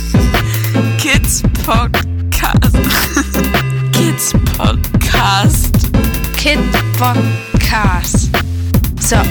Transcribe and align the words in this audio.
Kids 1.00 1.44
Podcast. 1.66 2.84
Kids 3.94 4.34
Podcast. 4.34 5.74
Kid 6.38 6.60
Podcast. 6.98 8.30
So. 9.02 9.22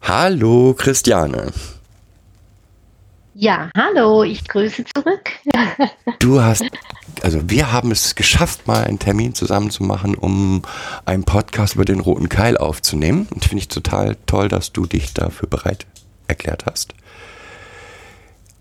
Hallo 0.00 0.72
Christiane. 0.74 1.77
Ja, 3.40 3.70
hallo, 3.76 4.24
ich 4.24 4.48
grüße 4.48 4.84
zurück. 4.84 5.30
Du 6.18 6.42
hast, 6.42 6.64
also 7.22 7.48
wir 7.48 7.70
haben 7.70 7.92
es 7.92 8.16
geschafft, 8.16 8.66
mal 8.66 8.82
einen 8.82 8.98
Termin 8.98 9.32
zusammen 9.32 9.70
zu 9.70 9.84
machen, 9.84 10.16
um 10.16 10.62
einen 11.04 11.22
Podcast 11.22 11.76
über 11.76 11.84
den 11.84 12.00
roten 12.00 12.28
Keil 12.28 12.56
aufzunehmen. 12.56 13.28
Und 13.32 13.44
finde 13.44 13.58
ich 13.58 13.68
total 13.68 14.16
toll, 14.26 14.48
dass 14.48 14.72
du 14.72 14.86
dich 14.86 15.14
dafür 15.14 15.48
bereit 15.48 15.86
erklärt 16.26 16.66
hast. 16.66 16.94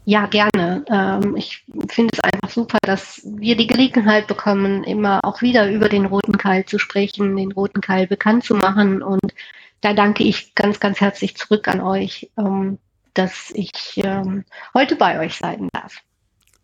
Ja, 0.05 0.27
gerne. 0.27 0.85
Ähm, 0.91 1.35
ich 1.35 1.63
finde 1.89 2.11
es 2.13 2.19
einfach 2.19 2.53
super, 2.53 2.77
dass 2.83 3.21
wir 3.25 3.57
die 3.57 3.67
Gelegenheit 3.67 4.27
bekommen, 4.27 4.83
immer 4.83 5.21
auch 5.23 5.41
wieder 5.41 5.71
über 5.71 5.89
den 5.89 6.05
roten 6.05 6.37
Keil 6.37 6.65
zu 6.65 6.77
sprechen, 6.77 7.35
den 7.35 7.51
roten 7.51 7.81
Keil 7.81 8.05
bekannt 8.05 8.43
zu 8.43 8.53
machen. 8.53 9.01
Und 9.01 9.33
da 9.81 9.93
danke 9.93 10.23
ich 10.23 10.53
ganz, 10.53 10.79
ganz 10.79 11.01
herzlich 11.01 11.35
zurück 11.35 11.67
an 11.67 11.81
euch, 11.81 12.29
ähm, 12.37 12.77
dass 13.17 13.51
ich 13.53 13.71
ähm, 13.97 14.43
heute 14.73 14.95
bei 14.95 15.19
euch 15.19 15.37
sein 15.37 15.69
darf. 15.73 15.97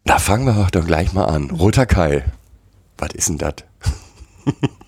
Da 0.06 0.20
fangen 0.20 0.46
wir 0.46 0.68
doch 0.72 0.86
gleich 0.86 1.14
mal 1.14 1.26
an. 1.26 1.50
Roter 1.50 1.86
Keil. 1.86 2.26
Was 2.98 3.14
ist 3.14 3.30
denn 3.30 3.38
das? 3.38 3.56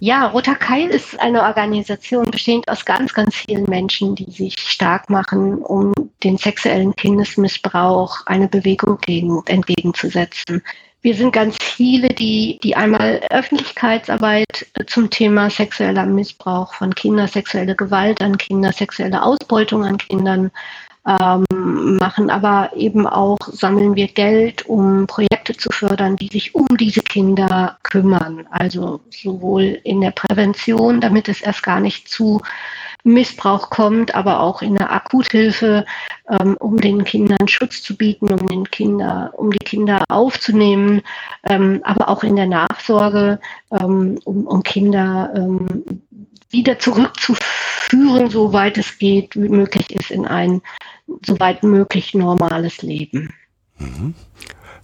Ja, 0.00 0.26
Roter 0.26 0.56
Keil 0.56 0.90
ist 0.90 1.18
eine 1.18 1.44
Organisation 1.44 2.30
bestehend 2.30 2.68
aus 2.68 2.84
ganz, 2.84 3.14
ganz 3.14 3.34
vielen 3.34 3.64
Menschen, 3.64 4.14
die 4.14 4.30
sich 4.30 4.58
stark 4.58 5.08
machen, 5.08 5.62
um 5.62 5.94
den 6.22 6.36
sexuellen 6.36 6.94
Kindesmissbrauch 6.94 8.26
eine 8.26 8.46
Bewegung 8.46 8.98
gegen, 8.98 9.42
entgegenzusetzen. 9.46 10.62
Wir 11.04 11.14
sind 11.14 11.32
ganz 11.34 11.58
viele, 11.60 12.08
die, 12.08 12.58
die 12.62 12.76
einmal 12.76 13.20
Öffentlichkeitsarbeit 13.30 14.66
zum 14.86 15.10
Thema 15.10 15.50
sexueller 15.50 16.06
Missbrauch 16.06 16.72
von 16.72 16.94
Kindern, 16.94 17.28
sexuelle 17.28 17.76
Gewalt 17.76 18.22
an 18.22 18.38
Kindern, 18.38 18.72
sexuelle 18.72 19.22
Ausbeutung 19.22 19.84
an 19.84 19.98
Kindern 19.98 20.50
ähm, 21.06 21.44
machen, 21.98 22.30
aber 22.30 22.70
eben 22.74 23.06
auch 23.06 23.36
sammeln 23.52 23.94
wir 23.96 24.08
Geld, 24.08 24.64
um 24.64 25.06
Projekte 25.06 25.54
zu 25.54 25.68
fördern, 25.70 26.16
die 26.16 26.28
sich 26.28 26.54
um 26.54 26.66
diese 26.78 27.02
Kinder 27.02 27.76
kümmern. 27.82 28.46
Also 28.50 29.02
sowohl 29.10 29.78
in 29.84 30.00
der 30.00 30.12
Prävention, 30.12 31.02
damit 31.02 31.28
es 31.28 31.42
erst 31.42 31.62
gar 31.62 31.80
nicht 31.80 32.08
zu 32.08 32.40
Missbrauch 33.04 33.68
kommt, 33.68 34.14
aber 34.14 34.40
auch 34.40 34.62
in 34.62 34.74
der 34.76 34.90
Akuthilfe, 34.90 35.84
ähm, 36.28 36.56
um 36.58 36.80
den 36.80 37.04
Kindern 37.04 37.46
Schutz 37.48 37.82
zu 37.82 37.96
bieten, 37.96 38.32
um 38.32 38.48
den 38.48 38.70
Kinder, 38.70 39.30
um 39.36 39.50
die 39.50 39.58
Kinder 39.58 40.04
aufzunehmen, 40.08 41.02
ähm, 41.44 41.80
aber 41.84 42.08
auch 42.08 42.24
in 42.24 42.34
der 42.34 42.46
Nachsorge, 42.46 43.40
ähm, 43.70 44.18
um, 44.24 44.46
um 44.46 44.62
Kinder 44.62 45.32
ähm, 45.36 45.84
wieder 46.48 46.78
zurückzuführen, 46.78 48.30
soweit 48.30 48.78
es 48.78 48.96
geht, 48.96 49.36
wie 49.36 49.50
möglich 49.50 49.90
ist, 49.94 50.10
in 50.10 50.26
ein 50.26 50.62
soweit 51.26 51.62
möglich 51.62 52.14
normales 52.14 52.80
Leben. 52.80 53.34
Mhm. 53.78 54.14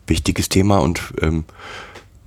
Wichtiges 0.07 0.51
Thema 0.51 0.79
und 0.79 1.15
ähm, 1.23 1.45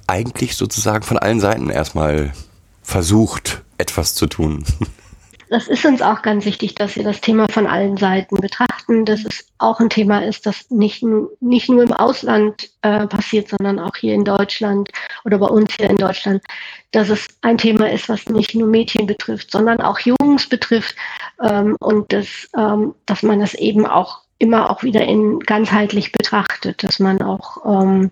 eigentlich 0.08 0.56
sozusagen 0.56 1.04
von 1.04 1.20
allen 1.20 1.40
Seiten 1.40 1.70
erstmal 1.70 2.34
versucht, 2.82 3.62
etwas 3.78 4.16
zu 4.16 4.26
tun. 4.26 4.66
Das 5.50 5.68
ist 5.68 5.86
uns 5.86 6.02
auch 6.02 6.22
ganz 6.22 6.46
wichtig, 6.46 6.76
dass 6.76 6.96
wir 6.96 7.04
das 7.04 7.22
Thema 7.22 7.48
von 7.52 7.68
allen 7.68 7.98
Seiten 7.98 8.38
betrachten, 8.38 9.06
dass 9.06 9.26
es 9.26 9.46
auch 9.58 9.80
ein 9.80 9.90
Thema 9.90 10.24
ist, 10.24 10.46
das 10.46 10.70
nicht, 10.72 11.04
nicht 11.42 11.70
nur 11.70 11.84
im 11.84 11.94
Ausland 11.94 12.70
äh, 12.82 13.06
passiert, 13.08 13.50
sondern 13.50 13.80
auch 13.80 13.96
hier 13.96 14.14
in 14.14 14.24
Deutschland 14.24 14.90
oder 15.26 15.38
bei 15.38 15.48
uns 15.48 15.76
hier 15.76 15.90
in 15.90 15.98
Deutschland, 15.98 16.44
dass 16.92 17.10
es 17.10 17.28
ein 17.42 17.58
Thema 17.58 17.92
ist, 17.92 18.10
was 18.10 18.28
nicht 18.28 18.56
nur 18.56 18.68
Mädchen 18.68 19.06
betrifft, 19.06 19.52
sondern 19.52 19.82
auch 19.82 20.00
Jungs 20.00 20.48
betrifft 20.48 20.96
ähm, 21.42 21.76
und 21.80 22.12
dass, 22.14 22.50
ähm, 22.58 22.96
dass 23.06 23.24
man 23.24 23.40
das 23.40 23.54
eben 23.54 23.86
auch 23.86 24.22
immer 24.40 24.70
auch 24.70 24.84
wieder 24.84 25.06
in 25.06 25.40
ganzheitlich 25.40 26.12
betrachtet, 26.12 26.84
dass 26.84 27.00
man 27.00 27.22
auch, 27.22 27.66
ähm, 27.66 28.12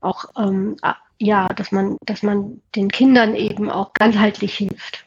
auch 0.00 0.26
ähm, 0.36 0.76
ja, 1.18 1.48
dass 1.48 1.72
man, 1.72 1.96
dass 2.04 2.22
man 2.22 2.60
den 2.74 2.90
Kindern 2.90 3.34
eben 3.34 3.70
auch 3.70 3.92
ganzheitlich 3.94 4.54
hilft. 4.56 5.04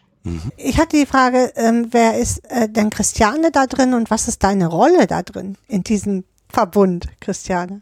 Ich 0.58 0.78
hatte 0.80 0.98
die 0.98 1.06
Frage, 1.06 1.52
ähm, 1.56 1.88
wer 1.92 2.18
ist 2.18 2.40
äh, 2.50 2.70
denn 2.70 2.90
Christiane 2.90 3.52
da 3.52 3.68
drin 3.68 3.94
und 3.94 4.10
was 4.10 4.28
ist 4.28 4.44
deine 4.44 4.68
Rolle 4.68 5.08
da 5.08 5.22
drin 5.22 5.58
in 5.68 5.84
diesem 5.84 6.24
Verbund, 6.50 7.08
Christiane? 7.20 7.82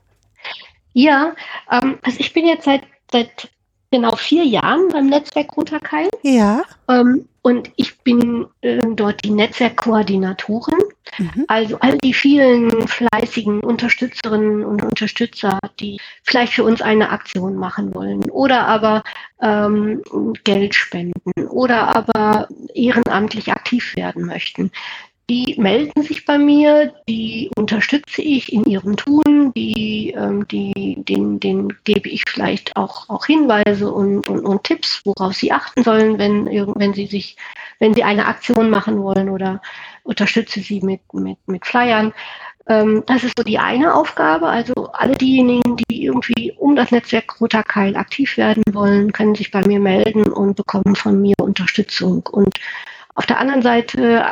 Ja, 0.94 1.36
ähm, 1.72 2.00
also 2.02 2.20
ich 2.20 2.34
bin 2.34 2.46
jetzt 2.46 2.66
seit, 2.66 2.84
seit 3.12 3.50
genau 3.92 4.16
vier 4.16 4.44
Jahren 4.44 4.88
beim 4.90 5.08
Netzwerk 5.08 5.56
Roter 5.56 5.80
Keil. 5.80 6.10
Ja. 6.24 6.64
Ähm, 6.90 7.28
und 7.42 7.72
ich 7.76 8.00
bin 8.00 8.48
äh, 8.62 8.80
dort 8.96 9.24
die 9.24 9.30
Netzwerkkoordinatorin. 9.30 10.80
Mhm. 11.20 11.46
Also 11.48 11.78
all 11.80 11.98
die 12.00 12.14
vielen 12.14 12.88
fleißigen 12.88 13.60
Unterstützerinnen 13.60 14.66
und 14.66 14.84
Unterstützer, 14.84 15.60
die 15.80 16.00
vielleicht 16.24 16.54
für 16.54 16.64
uns 16.64 16.82
eine 16.82 17.12
Aktion 17.12 17.56
machen 17.56 17.94
wollen 17.94 18.28
oder 18.32 18.66
aber 18.66 19.04
ähm, 19.42 20.02
Geld 20.44 20.74
spenden 20.74 21.48
oder 21.48 21.96
aber 21.96 22.48
ehrenamtlich 22.74 23.52
aktiv 23.52 23.96
werden 23.96 24.26
möchten. 24.26 24.72
Die 25.28 25.56
melden 25.58 26.04
sich 26.04 26.24
bei 26.26 26.38
mir, 26.38 26.94
die 27.10 27.50
unterstütze 27.56 28.22
ich 28.22 28.54
in 28.54 28.64
ihrem 28.66 28.96
Tun, 28.96 29.52
die, 29.56 30.14
ähm, 30.16 30.48
die, 30.48 30.98
den, 31.00 31.40
den 31.40 31.74
gebe 31.84 32.10
ich 32.10 32.24
vielleicht 32.28 32.76
auch, 32.76 33.10
auch 33.10 33.26
Hinweise 33.26 33.92
und, 33.92 34.30
und, 34.30 34.46
und 34.46 34.64
Tipps, 34.64 35.02
worauf 35.04 35.34
sie 35.34 35.52
achten 35.52 35.84
sollen, 35.84 36.20
wenn, 36.20 36.46
wenn 36.46 36.94
sie 36.94 37.08
sich, 37.08 37.38
wenn 37.80 37.96
sie 37.96 38.04
eine 38.04 38.28
Aktion 38.28 38.70
machen 38.70 39.02
wollen 39.02 39.30
oder 39.30 39.62
unterstütze 40.04 40.60
sie 40.60 40.82
mit, 40.82 41.02
mit, 41.14 41.40
mit 41.48 41.66
Flyern. 41.66 42.14
Ähm, 42.68 43.04
das 43.08 43.24
ist 43.24 43.34
so 43.36 43.44
die 43.44 43.58
eine 43.58 43.96
Aufgabe. 43.96 44.48
Also 44.48 44.74
alle 44.94 45.16
diejenigen, 45.16 45.76
die 45.78 46.06
irgendwie 46.06 46.52
um 46.58 46.76
das 46.76 46.92
Netzwerk 46.92 47.42
Roter 47.42 47.64
Keil 47.64 47.96
aktiv 47.96 48.38
werden 48.38 48.64
wollen, 48.72 49.12
können 49.12 49.34
sich 49.34 49.50
bei 49.50 49.66
mir 49.66 49.80
melden 49.80 50.32
und 50.32 50.56
bekommen 50.56 50.96
von 50.96 51.20
mir 51.22 51.36
Unterstützung. 51.40 52.28
Und 52.32 52.60
auf 53.16 53.26
der 53.26 53.40
anderen 53.40 53.62
Seite 53.62 54.26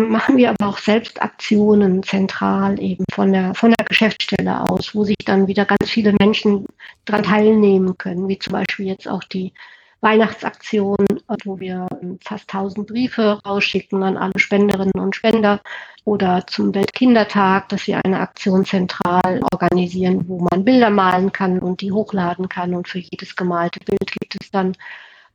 machen 0.00 0.36
wir 0.36 0.50
aber 0.50 0.68
auch 0.68 0.78
selbst 0.78 1.20
Aktionen 1.22 2.02
zentral 2.02 2.80
eben 2.80 3.04
von 3.12 3.32
der, 3.32 3.54
von 3.54 3.72
der 3.76 3.86
Geschäftsstelle 3.86 4.62
aus, 4.68 4.94
wo 4.94 5.04
sich 5.04 5.16
dann 5.24 5.46
wieder 5.46 5.64
ganz 5.64 5.88
viele 5.90 6.14
Menschen 6.18 6.66
daran 7.04 7.24
teilnehmen 7.24 7.96
können, 7.98 8.28
wie 8.28 8.38
zum 8.38 8.52
Beispiel 8.52 8.86
jetzt 8.86 9.08
auch 9.08 9.24
die 9.24 9.52
Weihnachtsaktion, 10.00 10.96
wo 11.44 11.58
wir 11.58 11.88
fast 12.24 12.52
1000 12.54 12.86
Briefe 12.86 13.40
rausschicken 13.44 14.02
an 14.02 14.16
alle 14.16 14.38
Spenderinnen 14.38 14.98
und 15.00 15.16
Spender 15.16 15.60
oder 16.04 16.46
zum 16.46 16.74
Weltkindertag, 16.74 17.68
dass 17.68 17.86
wir 17.86 18.00
eine 18.04 18.20
Aktion 18.20 18.64
zentral 18.64 19.40
organisieren, 19.52 20.28
wo 20.28 20.38
man 20.38 20.64
Bilder 20.64 20.90
malen 20.90 21.32
kann 21.32 21.58
und 21.58 21.80
die 21.80 21.92
hochladen 21.92 22.48
kann. 22.48 22.74
Und 22.74 22.88
für 22.88 22.98
jedes 22.98 23.34
gemalte 23.34 23.80
Bild 23.80 24.12
gibt 24.12 24.36
es 24.40 24.50
dann 24.50 24.72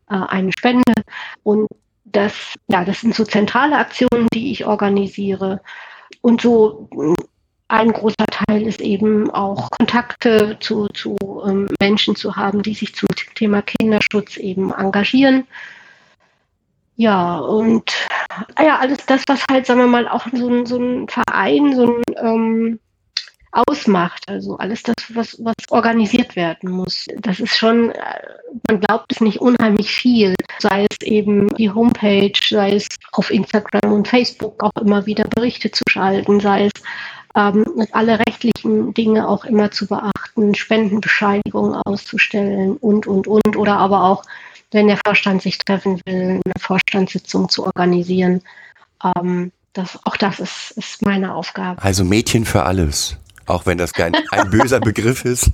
äh, 0.10 0.16
eine 0.16 0.52
Spende. 0.54 0.94
Und 1.44 1.68
das, 2.14 2.54
ja, 2.68 2.86
das 2.86 3.02
sind 3.02 3.14
so 3.16 3.26
zentrale 3.26 3.78
Aktionen, 3.78 4.28
die 4.34 4.52
ich 4.52 4.66
organisiere. 4.66 5.62
Und 6.22 6.42
so 6.42 6.90
ein 7.68 7.92
großer 7.92 8.26
Teil 8.30 8.62
ist 8.62 8.82
eben 8.82 9.30
auch 9.32 9.70
Kontakte 9.72 10.58
zu, 10.60 10.88
zu 10.90 11.18
ähm, 11.46 11.68
Menschen 11.82 12.16
zu 12.16 12.36
haben, 12.36 12.62
die 12.62 12.74
sich 12.74 12.96
zum 12.96 13.08
Thema 13.36 13.62
Kinderschutz 13.62 14.38
eben 14.38 14.72
engagieren. 14.72 15.48
Ja, 16.96 17.40
und 17.40 17.92
ah 18.56 18.64
ja, 18.64 18.78
alles 18.78 19.06
das, 19.08 19.24
was 19.28 19.44
halt, 19.50 19.66
sagen 19.66 19.80
wir 19.80 19.88
mal, 19.88 20.08
auch 20.08 20.28
so 20.32 20.48
ein, 20.48 20.66
so 20.68 20.78
ein 20.78 21.08
Verein, 21.08 21.76
so 21.76 21.88
ein 21.88 22.04
ähm, 22.18 22.80
ausmacht. 23.54 24.24
Also 24.28 24.58
alles 24.58 24.84
das, 24.84 24.96
was, 25.14 25.38
was 25.44 25.56
organisiert 25.70 26.36
werden 26.36 26.72
muss. 26.72 27.06
Das 27.20 27.40
ist 27.40 27.56
schon, 27.56 27.92
äh, 27.92 28.00
man 28.68 28.82
glaubt 28.82 29.12
es 29.12 29.22
nicht 29.22 29.40
unheimlich 29.40 29.92
viel. 29.92 30.36
Sei 30.60 30.86
es 30.90 31.08
eben 31.08 31.48
die 31.56 31.70
Homepage, 31.70 32.34
sei 32.48 32.76
es 32.76 32.88
auf 33.14 33.30
Instagram 33.30 33.94
und 33.94 34.08
Facebook 34.08 34.62
auch 34.64 34.82
immer 34.82 35.06
wieder 35.06 35.26
Berichte 35.36 35.72
zu 35.72 35.84
schalten, 35.90 36.40
sei 36.40 36.66
es 36.66 36.84
ähm, 37.36 37.66
alle 37.92 38.20
rechtlichen 38.20 38.94
Dinge 38.94 39.28
auch 39.28 39.46
immer 39.46 39.72
zu 39.72 39.88
beachten, 39.88 40.54
Spendenbescheinigungen 40.56 41.76
auszustellen 41.86 42.78
und, 42.78 43.08
und, 43.08 43.28
und. 43.28 43.56
Oder 43.56 43.78
aber 43.78 44.04
auch, 44.04 44.24
wenn 44.72 44.88
der 44.88 45.00
Vorstand 45.06 45.42
sich 45.42 45.58
treffen 45.58 46.02
will, 46.06 46.42
eine 46.44 46.54
Vorstandssitzung 46.60 47.50
zu 47.50 47.66
organisieren. 47.66 48.42
Ähm, 49.18 49.52
das, 49.74 50.00
auch 50.06 50.18
das 50.18 50.40
ist, 50.40 50.72
ist 50.76 51.02
meine 51.02 51.34
Aufgabe. 51.34 51.82
Also 51.82 52.04
Mädchen 52.04 52.46
für 52.46 52.64
alles. 52.64 53.18
Auch 53.46 53.66
wenn 53.66 53.78
das 53.78 53.94
kein 53.94 54.16
ein 54.32 54.50
böser 54.50 54.80
Begriff 54.80 55.26
ist. 55.26 55.52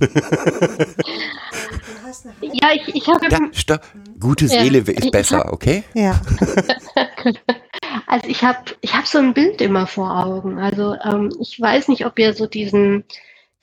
ja, 2.40 2.68
ich, 2.74 2.94
ich 2.94 3.08
habe. 3.08 3.26
Ja, 3.28 3.38
stopp. 3.52 3.82
Gute 4.18 4.48
Seele 4.48 4.78
Ja. 4.78 4.92
ist 4.92 5.10
besser, 5.10 5.38
hab- 5.38 5.52
okay? 5.52 5.84
Ja. 5.94 6.20
Also 8.06 8.28
ich 8.28 8.42
habe 8.44 8.58
ich 8.82 8.94
hab 8.94 9.06
so 9.06 9.18
ein 9.18 9.34
Bild 9.34 9.60
immer 9.60 9.86
vor 9.86 10.24
Augen. 10.24 10.58
Also 10.58 10.94
ähm, 11.04 11.32
ich 11.40 11.60
weiß 11.60 11.88
nicht, 11.88 12.06
ob 12.06 12.18
ihr 12.20 12.34
so 12.34 12.46
diesen, 12.46 13.04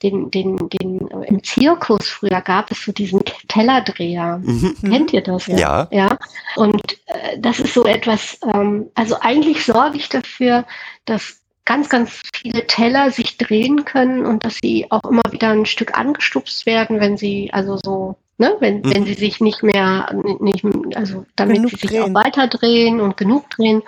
den, 0.02 0.30
den, 0.30 0.68
den, 0.68 1.06
im 1.26 1.42
Zirkus 1.42 2.06
früher 2.08 2.40
gab 2.42 2.70
es 2.70 2.82
so 2.84 2.92
diesen 2.92 3.20
Tellerdreher. 3.48 4.38
Mhm. 4.42 4.74
Kennt 4.82 5.12
ihr 5.14 5.22
das? 5.22 5.46
Ja. 5.46 5.88
Ja. 5.90 6.18
Und 6.56 6.80
äh, 7.06 7.38
das 7.38 7.58
ist 7.60 7.72
so 7.74 7.84
etwas, 7.86 8.38
ähm, 8.42 8.90
also 8.94 9.16
eigentlich 9.20 9.64
sorge 9.64 9.96
ich 9.96 10.08
dafür, 10.10 10.64
dass 11.06 11.40
ganz, 11.68 11.90
ganz 11.90 12.22
viele 12.34 12.66
Teller 12.66 13.10
sich 13.10 13.36
drehen 13.36 13.84
können 13.84 14.24
und 14.24 14.42
dass 14.44 14.58
sie 14.62 14.86
auch 14.90 15.04
immer 15.04 15.22
wieder 15.30 15.50
ein 15.50 15.66
Stück 15.66 15.96
angestupst 15.96 16.64
werden, 16.64 16.98
wenn 16.98 17.18
sie, 17.18 17.50
also 17.52 17.78
so, 17.84 18.16
ne, 18.38 18.56
wenn, 18.60 18.80
Mhm. 18.80 18.94
wenn 18.94 19.04
sie 19.04 19.12
sich 19.14 19.40
nicht 19.40 19.62
mehr, 19.62 20.10
nicht, 20.40 20.64
also 20.96 21.26
damit 21.36 21.56
Genug 21.56 21.70
sie 21.72 21.76
sich 21.76 21.90
drehen. 21.90 22.02
auch 22.04 22.14
weiter 22.24 22.48
drehen 22.48 23.00
und 23.00 23.18
genug 23.18 23.50
drehen. 23.50 23.82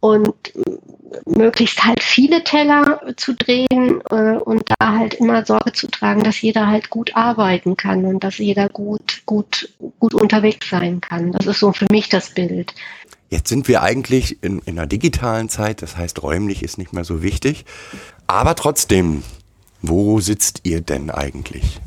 Und 0.00 0.34
möglichst 1.26 1.84
halt 1.84 2.02
viele 2.02 2.42
Teller 2.42 3.00
zu 3.16 3.34
drehen 3.34 4.00
äh, 4.10 4.38
und 4.38 4.62
da 4.78 4.96
halt 4.98 5.14
immer 5.14 5.44
Sorge 5.44 5.72
zu 5.72 5.88
tragen, 5.88 6.22
dass 6.22 6.40
jeder 6.40 6.66
halt 6.68 6.88
gut 6.90 7.14
arbeiten 7.16 7.76
kann 7.76 8.04
und 8.06 8.24
dass 8.24 8.38
jeder 8.38 8.68
gut, 8.68 9.22
gut, 9.26 9.68
gut 9.98 10.14
unterwegs 10.14 10.70
sein 10.70 11.00
kann. 11.00 11.32
Das 11.32 11.46
ist 11.46 11.60
so 11.60 11.72
für 11.72 11.86
mich 11.92 12.08
das 12.08 12.30
Bild. 12.30 12.74
Jetzt 13.30 13.48
sind 13.48 13.68
wir 13.68 13.82
eigentlich 13.82 14.42
in, 14.42 14.58
in 14.66 14.76
einer 14.76 14.88
digitalen 14.88 15.48
Zeit, 15.48 15.82
das 15.82 15.96
heißt 15.96 16.20
räumlich 16.22 16.64
ist 16.64 16.78
nicht 16.78 16.92
mehr 16.92 17.04
so 17.04 17.22
wichtig. 17.22 17.64
Aber 18.26 18.56
trotzdem, 18.56 19.22
wo 19.82 20.18
sitzt 20.18 20.62
ihr 20.64 20.80
denn 20.80 21.10
eigentlich? 21.10 21.80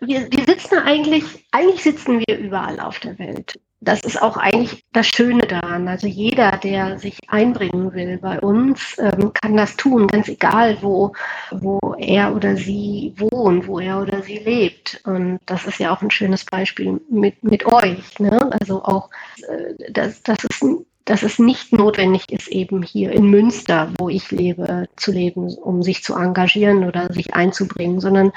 Wir, 0.00 0.30
wir 0.30 0.44
sitzen 0.44 0.78
eigentlich, 0.78 1.24
eigentlich 1.52 1.82
sitzen 1.82 2.22
wir 2.26 2.38
überall 2.38 2.80
auf 2.80 2.98
der 2.98 3.18
Welt. 3.18 3.60
Das 3.82 4.00
ist 4.02 4.20
auch 4.20 4.36
eigentlich 4.36 4.84
das 4.92 5.06
Schöne 5.06 5.46
daran. 5.46 5.88
Also 5.88 6.06
jeder, 6.06 6.58
der 6.58 6.98
sich 6.98 7.16
einbringen 7.28 7.94
will 7.94 8.18
bei 8.18 8.38
uns, 8.38 8.96
ähm, 8.98 9.32
kann 9.32 9.56
das 9.56 9.74
tun, 9.76 10.06
ganz 10.06 10.28
egal, 10.28 10.76
wo, 10.82 11.12
wo 11.50 11.78
er 11.98 12.34
oder 12.34 12.56
sie 12.56 13.14
wohnt, 13.16 13.66
wo 13.66 13.80
er 13.80 14.02
oder 14.02 14.22
sie 14.22 14.38
lebt. 14.38 15.00
Und 15.04 15.40
das 15.46 15.66
ist 15.66 15.78
ja 15.78 15.94
auch 15.94 16.02
ein 16.02 16.10
schönes 16.10 16.44
Beispiel 16.44 17.00
mit, 17.08 17.42
mit 17.42 17.64
euch. 17.64 18.18
Ne? 18.18 18.50
Also 18.60 18.84
auch, 18.84 19.08
äh, 19.48 19.90
dass, 19.90 20.22
dass, 20.24 20.38
es, 20.44 20.60
dass 21.06 21.22
es 21.22 21.38
nicht 21.38 21.72
notwendig 21.72 22.30
ist, 22.30 22.48
eben 22.48 22.82
hier 22.82 23.12
in 23.12 23.30
Münster, 23.30 23.90
wo 23.98 24.10
ich 24.10 24.30
lebe, 24.30 24.88
zu 24.96 25.10
leben, 25.10 25.54
um 25.54 25.82
sich 25.82 26.02
zu 26.02 26.14
engagieren 26.14 26.84
oder 26.84 27.10
sich 27.10 27.32
einzubringen, 27.32 28.00
sondern 28.00 28.32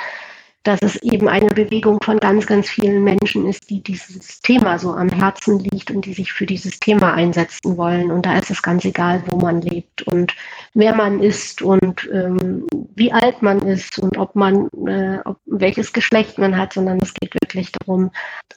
dass 0.63 0.81
es 0.81 0.95
eben 0.98 1.27
eine 1.27 1.48
Bewegung 1.48 2.00
von 2.01 2.19
ganz, 2.19 2.48
ganz 2.48 2.69
vielen 2.69 3.04
Menschen 3.04 3.48
ist, 3.48 3.69
die 3.69 3.83
dieses 3.83 4.39
Thema 4.42 4.80
so 4.80 4.94
am 4.94 5.10
Herzen 5.10 5.60
liegt 5.60 5.92
und 5.92 6.06
die 6.06 6.13
sich 6.13 6.31
für 6.31 6.45
dieses 6.45 6.80
Thema 6.80 7.13
einsetzen 7.13 7.75
wollen. 7.77 8.12
Und 8.12 8.25
da 8.25 8.38
ist 8.38 8.50
es 8.50 8.62
ganz 8.62 8.86
egal, 8.86 9.21
wo 9.27 9.38
man 9.38 9.62
lebt 9.62 10.04
und 10.04 10.33
wer 10.74 10.95
man 10.95 11.21
ist 11.21 11.62
und 11.62 12.10
ähm, 12.13 12.65
wie 12.95 13.12
alt 13.12 13.42
man 13.42 13.60
ist 13.60 14.00
und 14.00 14.18
ob 14.18 14.36
man, 14.36 14.69
äh, 14.88 15.19
ob, 15.25 15.38
welches 15.45 15.92
Geschlecht 15.92 16.38
man 16.38 16.57
hat, 16.57 16.74
sondern 16.74 17.00
es 17.01 17.13
geht 17.13 17.33
wirklich 17.42 17.71
darum, 17.74 18.12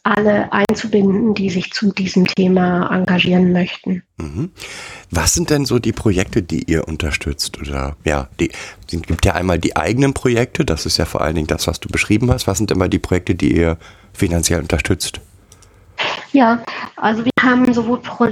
alle 0.05 0.53
einzubinden, 0.53 1.35
die 1.35 1.51
sich 1.51 1.73
zu 1.73 1.93
diesem 1.93 2.27
Thema 2.27 2.89
engagieren 2.95 3.53
möchten. 3.53 4.05
Mhm. 4.19 4.53
Was 5.11 5.35
sind 5.35 5.51
denn 5.51 5.65
so 5.65 5.79
die 5.79 5.93
Projekte, 5.93 6.43
die 6.43 6.63
ihr 6.71 6.87
unterstützt? 6.87 7.59
Oder 7.59 7.97
ja, 8.05 8.29
die 8.39 8.51
es 8.93 9.03
gibt 9.03 9.25
ja 9.25 9.35
einmal 9.35 9.59
die 9.59 9.77
eigenen 9.77 10.15
Projekte, 10.15 10.65
das 10.65 10.87
ist 10.87 10.97
ja 10.97 11.05
vor 11.05 11.21
allen 11.21 11.35
Dingen 11.35 11.47
das, 11.47 11.67
was 11.67 11.81
du 11.81 11.89
beschrieben 11.89 12.31
hast. 12.31 12.47
Was 12.47 12.59
sind 12.59 12.71
immer 12.71 12.89
die 12.89 12.99
Projekte, 12.99 13.35
die 13.35 13.57
ihr 13.57 13.79
finanziell 14.13 14.61
unterstützt? 14.61 15.21
Ja, 16.33 16.63
also 16.97 17.25
wir 17.25 17.31
haben 17.41 17.73
sowohl 17.73 17.99
Pro 18.01 18.27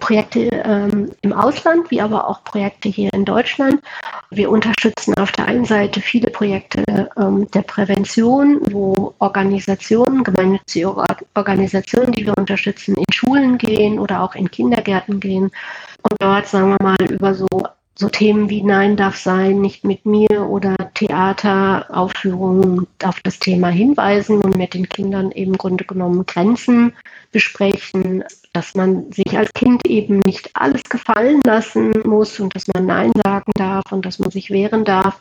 Projekte 0.00 0.40
ähm, 0.64 1.10
im 1.20 1.32
Ausland 1.32 1.90
wie 1.90 2.00
aber 2.00 2.26
auch 2.26 2.42
Projekte 2.44 2.88
hier 2.88 3.12
in 3.12 3.24
Deutschland. 3.24 3.82
Wir 4.30 4.50
unterstützen 4.50 5.14
auf 5.18 5.32
der 5.32 5.46
einen 5.46 5.66
Seite 5.66 6.00
viele 6.00 6.30
Projekte 6.30 7.10
ähm, 7.18 7.50
der 7.50 7.62
Prävention, 7.62 8.60
wo 8.70 9.14
Organisationen, 9.18 10.24
gemeinnützige 10.24 10.94
Or 10.94 11.06
Organisationen, 11.34 12.12
die 12.12 12.24
wir 12.24 12.38
unterstützen, 12.38 12.94
in 12.96 13.12
Schulen 13.12 13.58
gehen 13.58 13.98
oder 13.98 14.22
auch 14.22 14.34
in 14.34 14.50
Kindergärten 14.50 15.20
gehen 15.20 15.50
und 16.02 16.16
dort, 16.20 16.46
sagen 16.46 16.70
wir 16.70 16.82
mal, 16.82 17.10
über 17.10 17.34
so 17.34 17.46
so 17.94 18.08
Themen 18.08 18.48
wie 18.48 18.62
Nein 18.62 18.96
darf 18.96 19.16
sein, 19.16 19.60
nicht 19.60 19.84
mit 19.84 20.06
mir 20.06 20.48
oder 20.48 20.76
Theateraufführungen 20.94 22.86
auf 23.04 23.20
das 23.20 23.38
Thema 23.38 23.68
hinweisen 23.68 24.40
und 24.40 24.56
mit 24.56 24.74
den 24.74 24.88
Kindern 24.88 25.30
eben 25.32 25.52
im 25.52 25.58
Grunde 25.58 25.84
genommen 25.84 26.24
Grenzen 26.24 26.94
besprechen, 27.32 28.24
dass 28.52 28.74
man 28.74 29.12
sich 29.12 29.36
als 29.36 29.52
Kind 29.52 29.84
eben 29.86 30.20
nicht 30.20 30.50
alles 30.54 30.82
gefallen 30.84 31.40
lassen 31.44 31.92
muss 32.04 32.40
und 32.40 32.54
dass 32.56 32.66
man 32.74 32.86
Nein 32.86 33.12
sagen 33.24 33.52
darf 33.56 33.92
und 33.92 34.06
dass 34.06 34.18
man 34.18 34.30
sich 34.30 34.50
wehren 34.50 34.84
darf. 34.84 35.20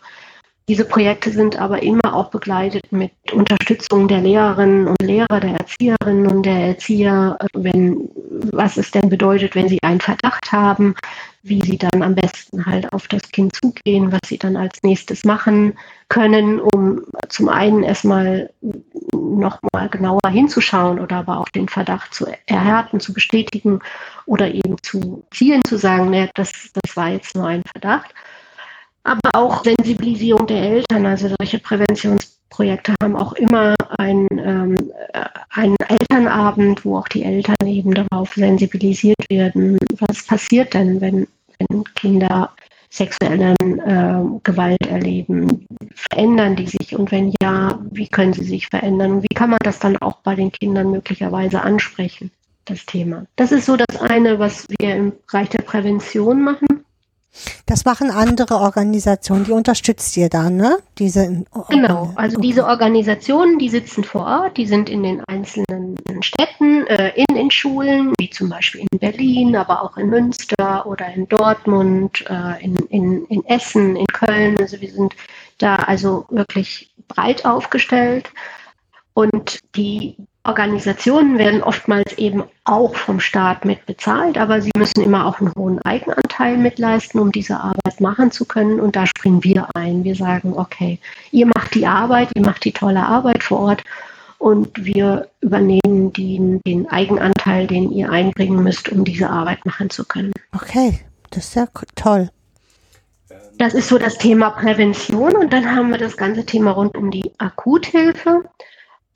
Diese 0.72 0.86
Projekte 0.86 1.32
sind 1.32 1.60
aber 1.60 1.84
immer 1.84 2.16
auch 2.16 2.30
begleitet 2.30 2.94
mit 2.94 3.12
Unterstützung 3.34 4.08
der 4.08 4.22
Lehrerinnen 4.22 4.88
und 4.88 5.02
Lehrer, 5.02 5.42
der 5.42 5.58
Erzieherinnen 5.58 6.28
und 6.28 6.46
der 6.46 6.68
Erzieher, 6.68 7.38
wenn, 7.52 8.10
was 8.54 8.78
es 8.78 8.90
denn 8.90 9.10
bedeutet, 9.10 9.54
wenn 9.54 9.68
sie 9.68 9.84
einen 9.84 10.00
Verdacht 10.00 10.50
haben, 10.54 10.96
wie 11.44 11.60
sie 11.60 11.78
dann 11.78 12.02
am 12.02 12.16
besten 12.16 12.66
halt 12.66 12.94
auf 12.94 13.10
das 13.10 13.22
Kind 13.34 13.54
zugehen, 13.54 14.14
was 14.14 14.22
sie 14.28 14.38
dann 14.38 14.56
als 14.56 14.82
nächstes 14.82 15.26
machen 15.26 15.74
können, 16.08 16.62
um 16.62 17.02
zum 17.28 17.50
einen 17.50 17.84
erstmal 17.84 18.50
nochmal 19.12 19.90
genauer 19.90 20.30
hinzuschauen 20.30 21.02
oder 21.02 21.18
aber 21.18 21.40
auch 21.42 21.50
den 21.50 21.68
Verdacht 21.68 22.14
zu 22.14 22.28
erhärten, 22.46 23.02
zu 23.02 23.12
bestätigen 23.12 23.82
oder 24.26 24.48
eben 24.50 24.82
zu 24.82 25.26
zielen, 25.32 25.66
zu 25.66 25.78
sagen, 25.78 26.12
ne, 26.12 26.30
das, 26.34 26.72
das 26.82 26.96
war 26.96 27.10
jetzt 27.10 27.36
nur 27.36 27.48
ein 27.48 27.64
Verdacht. 27.74 28.14
Aber 29.03 29.30
auch 29.33 29.63
Sensibilisierung 29.63 30.45
der 30.48 30.62
Eltern, 30.62 31.06
also 31.06 31.30
solche 31.39 31.59
Präventionsprojekte 31.59 32.94
haben 33.01 33.15
auch 33.15 33.33
immer 33.33 33.75
ein, 33.98 34.27
ähm, 34.31 34.75
einen 35.50 35.75
Elternabend, 35.88 36.86
wo 36.86 36.98
auch 36.98 37.07
die 37.07 37.24
Eltern 37.24 37.56
eben 37.65 37.94
darauf 37.94 38.33
sensibilisiert 38.33 39.30
werden, 39.30 39.77
was 40.00 40.25
passiert 40.25 40.74
denn, 40.74 41.01
wenn, 41.01 41.27
wenn 41.57 41.83
Kinder 41.95 42.51
sexuelle 42.92 43.56
äh, 43.59 44.39
Gewalt 44.44 44.86
erleben? 44.88 45.65
Verändern 45.95 46.55
die 46.55 46.67
sich? 46.67 46.96
Und 46.96 47.12
wenn 47.12 47.34
ja, 47.41 47.79
wie 47.89 48.08
können 48.08 48.34
sie 48.34 48.43
sich 48.43 48.67
verändern? 48.67 49.13
Und 49.13 49.24
wie 49.24 49.36
kann 49.36 49.50
man 49.50 49.60
das 49.63 49.79
dann 49.79 49.98
auch 49.98 50.17
bei 50.17 50.36
den 50.36 50.51
Kindern 50.51 50.91
möglicherweise 50.91 51.62
ansprechen, 51.62 52.31
das 52.65 52.86
Thema? 52.86 53.25
Das 53.36 53.51
ist 53.51 53.65
so 53.65 53.77
das 53.77 54.00
eine, 54.00 54.38
was 54.38 54.67
wir 54.79 54.96
im 54.96 55.13
Bereich 55.25 55.50
der 55.50 55.63
Prävention 55.63 56.43
machen. 56.43 56.67
Das 57.66 57.86
machen 57.86 58.12
andere 58.12 58.56
Organisationen, 58.56 59.46
die 59.46 59.52
unterstützt 59.52 60.18
ihr 60.18 60.30
dann, 60.30 60.58
ne? 60.58 60.78
Diese 60.98 61.46
Genau, 61.70 62.12
also 62.16 62.40
diese 62.40 62.66
Organisationen, 62.66 63.58
die 63.58 63.70
sitzen 63.70 64.04
vor 64.04 64.26
Ort, 64.26 64.58
die 64.58 64.66
sind 64.66 64.90
in 64.90 65.04
den 65.04 65.24
einzelnen 65.26 65.98
Städten, 66.22 66.86
äh, 66.88 67.14
in 67.16 67.36
den 67.36 67.50
Schulen, 67.50 68.14
wie 68.20 68.30
zum 68.30 68.50
Beispiel 68.50 68.86
in 68.92 69.00
Berlin, 69.00 69.56
aber 69.56 69.82
auch 69.82 69.96
in 69.98 70.10
Münster 70.10 70.86
oder 70.86 71.08
in 71.14 71.28
Dortmund, 71.30 72.26
äh, 72.30 72.64
in, 72.64 72.76
in, 72.90 73.26
in 73.28 73.46
Essen, 73.46 73.96
in 73.96 74.08
Köln. 74.08 74.58
Also 74.60 74.82
wir 74.82 74.92
sind 74.92 75.16
da 75.58 75.76
also 75.78 76.26
wirklich 76.30 76.92
breit 77.08 77.46
aufgestellt. 77.46 78.30
Und 79.14 79.60
die 79.76 80.16
Organisationen 80.43 81.38
werden 81.38 81.62
oftmals 81.62 82.17
eben 82.17 82.43
auch 82.63 82.95
vom 82.95 83.19
Staat 83.19 83.63
mit 83.63 83.86
bezahlt, 83.86 84.38
aber 84.38 84.62
sie 84.62 84.71
müssen 84.75 85.03
immer 85.03 85.27
auch 85.27 85.39
einen 85.39 85.53
hohen 85.55 85.79
Eigenanteil 85.83 86.57
mitleisten, 86.57 87.19
um 87.19 87.31
diese 87.31 87.60
Arbeit 87.60 88.01
machen 88.01 88.31
zu 88.31 88.45
können. 88.45 88.79
Und 88.79 88.95
da 88.95 89.05
springen 89.05 89.43
wir 89.43 89.67
ein. 89.75 90.03
Wir 90.03 90.15
sagen, 90.15 90.53
okay, 90.57 90.98
ihr 91.31 91.45
macht 91.45 91.75
die 91.75 91.86
Arbeit, 91.86 92.29
ihr 92.33 92.41
macht 92.41 92.65
die 92.65 92.71
tolle 92.71 93.05
Arbeit 93.05 93.43
vor 93.43 93.60
Ort 93.60 93.83
und 94.39 94.83
wir 94.83 95.29
übernehmen 95.41 96.12
den, 96.13 96.60
den 96.65 96.89
Eigenanteil, 96.89 97.67
den 97.67 97.91
ihr 97.91 98.10
einbringen 98.10 98.63
müsst, 98.63 98.89
um 98.89 99.05
diese 99.05 99.29
Arbeit 99.29 99.63
machen 99.67 99.91
zu 99.91 100.03
können. 100.03 100.33
Okay, 100.55 101.00
das 101.29 101.50
ist 101.50 101.55
ja 101.55 101.67
toll. 101.95 102.29
Das 103.60 103.75
ist 103.75 103.89
so 103.89 104.00
das 104.00 104.17
Thema 104.17 104.50
Prävention 104.50 105.36
und 105.36 105.53
dann 105.53 105.75
haben 105.75 105.91
wir 105.91 106.00
das 106.00 106.17
ganze 106.17 106.43
Thema 106.43 106.71
rund 106.71 106.98
um 106.98 107.12
die 107.12 107.31
Akuthilfe. 107.38 108.43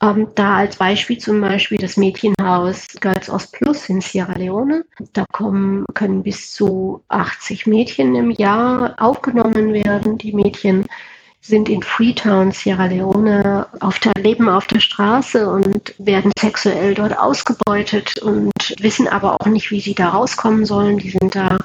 Ähm, 0.02 0.28
da 0.34 0.56
als 0.56 0.76
Beispiel 0.76 1.16
zum 1.18 1.40
Beispiel 1.40 1.78
das 1.78 1.96
Mädchenhaus 1.96 2.88
Girls 3.00 3.30
Ost 3.30 3.52
Plus 3.52 3.88
in 3.88 4.00
Sierra 4.02 4.34
Leone. 4.34 4.84
Da 5.14 5.24
kommen, 5.32 5.84
können 5.94 6.22
bis 6.22 6.52
zu 6.52 7.02
80 7.08 7.66
Mädchen 7.66 8.14
im 8.14 8.30
Jahr 8.30 8.94
aufgenommen 8.98 9.72
werden. 9.72 10.18
Die 10.18 10.34
Mädchen 10.34 10.84
sind 11.40 11.68
in 11.68 11.82
Freetown, 11.82 12.52
Sierra 12.52 12.86
Leone, 12.86 13.68
auf 13.80 13.98
der, 14.00 14.12
leben 14.18 14.48
auf 14.48 14.66
der 14.66 14.80
Straße 14.80 15.48
und 15.48 15.94
werden 15.98 16.32
sexuell 16.38 16.94
dort 16.94 17.16
ausgebeutet 17.16 18.18
und 18.18 18.52
wissen 18.80 19.08
aber 19.08 19.40
auch 19.40 19.46
nicht, 19.46 19.70
wie 19.70 19.80
sie 19.80 19.94
da 19.94 20.10
rauskommen 20.10 20.66
sollen. 20.66 20.98
Die 20.98 21.10
sind 21.10 21.36
da 21.36 21.56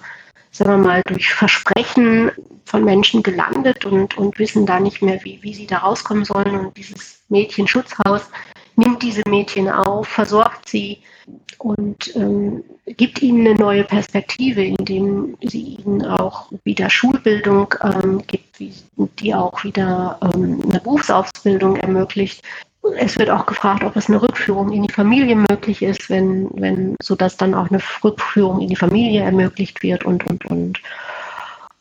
sagen 0.51 0.71
wir 0.71 0.87
mal, 0.87 1.01
durch 1.07 1.33
Versprechen 1.33 2.31
von 2.65 2.83
Menschen 2.83 3.23
gelandet 3.23 3.85
und, 3.85 4.17
und 4.17 4.37
wissen 4.37 4.65
da 4.65 4.79
nicht 4.79 5.01
mehr, 5.01 5.23
wie, 5.23 5.39
wie 5.41 5.53
sie 5.53 5.67
da 5.67 5.79
rauskommen 5.79 6.25
sollen. 6.25 6.55
Und 6.55 6.77
dieses 6.77 7.21
Mädchenschutzhaus 7.29 8.29
nimmt 8.75 9.01
diese 9.01 9.21
Mädchen 9.27 9.69
auf, 9.69 10.07
versorgt 10.07 10.69
sie 10.69 10.99
und 11.57 12.15
ähm, 12.15 12.63
gibt 12.85 13.21
ihnen 13.21 13.45
eine 13.45 13.55
neue 13.55 13.83
Perspektive, 13.83 14.63
indem 14.63 15.37
sie 15.41 15.77
ihnen 15.77 16.05
auch 16.05 16.51
wieder 16.63 16.89
Schulbildung 16.89 17.73
ähm, 17.81 18.23
gibt, 18.27 18.59
die 19.19 19.33
auch 19.33 19.63
wieder 19.63 20.17
ähm, 20.33 20.61
eine 20.69 20.79
Berufsausbildung 20.79 21.75
ermöglicht. 21.77 22.43
Es 22.97 23.17
wird 23.17 23.29
auch 23.29 23.45
gefragt, 23.45 23.83
ob 23.83 23.95
es 23.95 24.07
eine 24.07 24.21
Rückführung 24.21 24.71
in 24.71 24.83
die 24.83 24.93
Familie 24.93 25.35
möglich 25.35 25.81
ist, 25.83 26.09
wenn, 26.09 26.49
wenn, 26.55 26.95
sodass 27.01 27.37
dann 27.37 27.53
auch 27.53 27.69
eine 27.69 27.81
Rückführung 28.03 28.59
in 28.59 28.69
die 28.69 28.75
Familie 28.75 29.21
ermöglicht 29.21 29.83
wird 29.83 30.03
und, 30.03 30.25
und, 30.25 30.45
und. 30.45 30.81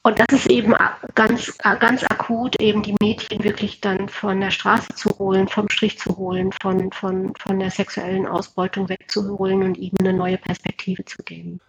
Und 0.02 0.18
das 0.18 0.28
ist 0.30 0.46
eben 0.46 0.74
ganz, 1.14 1.58
ganz 1.58 2.04
akut, 2.04 2.58
eben 2.60 2.82
die 2.82 2.94
Mädchen 3.02 3.44
wirklich 3.44 3.82
dann 3.82 4.08
von 4.08 4.40
der 4.40 4.50
Straße 4.50 4.94
zu 4.94 5.10
holen, 5.18 5.46
vom 5.46 5.68
Strich 5.68 5.98
zu 5.98 6.16
holen, 6.16 6.50
von, 6.62 6.90
von, 6.92 7.32
von 7.38 7.58
der 7.58 7.70
sexuellen 7.70 8.26
Ausbeutung 8.26 8.88
wegzuholen 8.88 9.62
und 9.62 9.76
ihnen 9.76 9.96
eine 10.00 10.14
neue 10.14 10.38
Perspektive 10.38 11.04
zu 11.04 11.22
geben. 11.22 11.60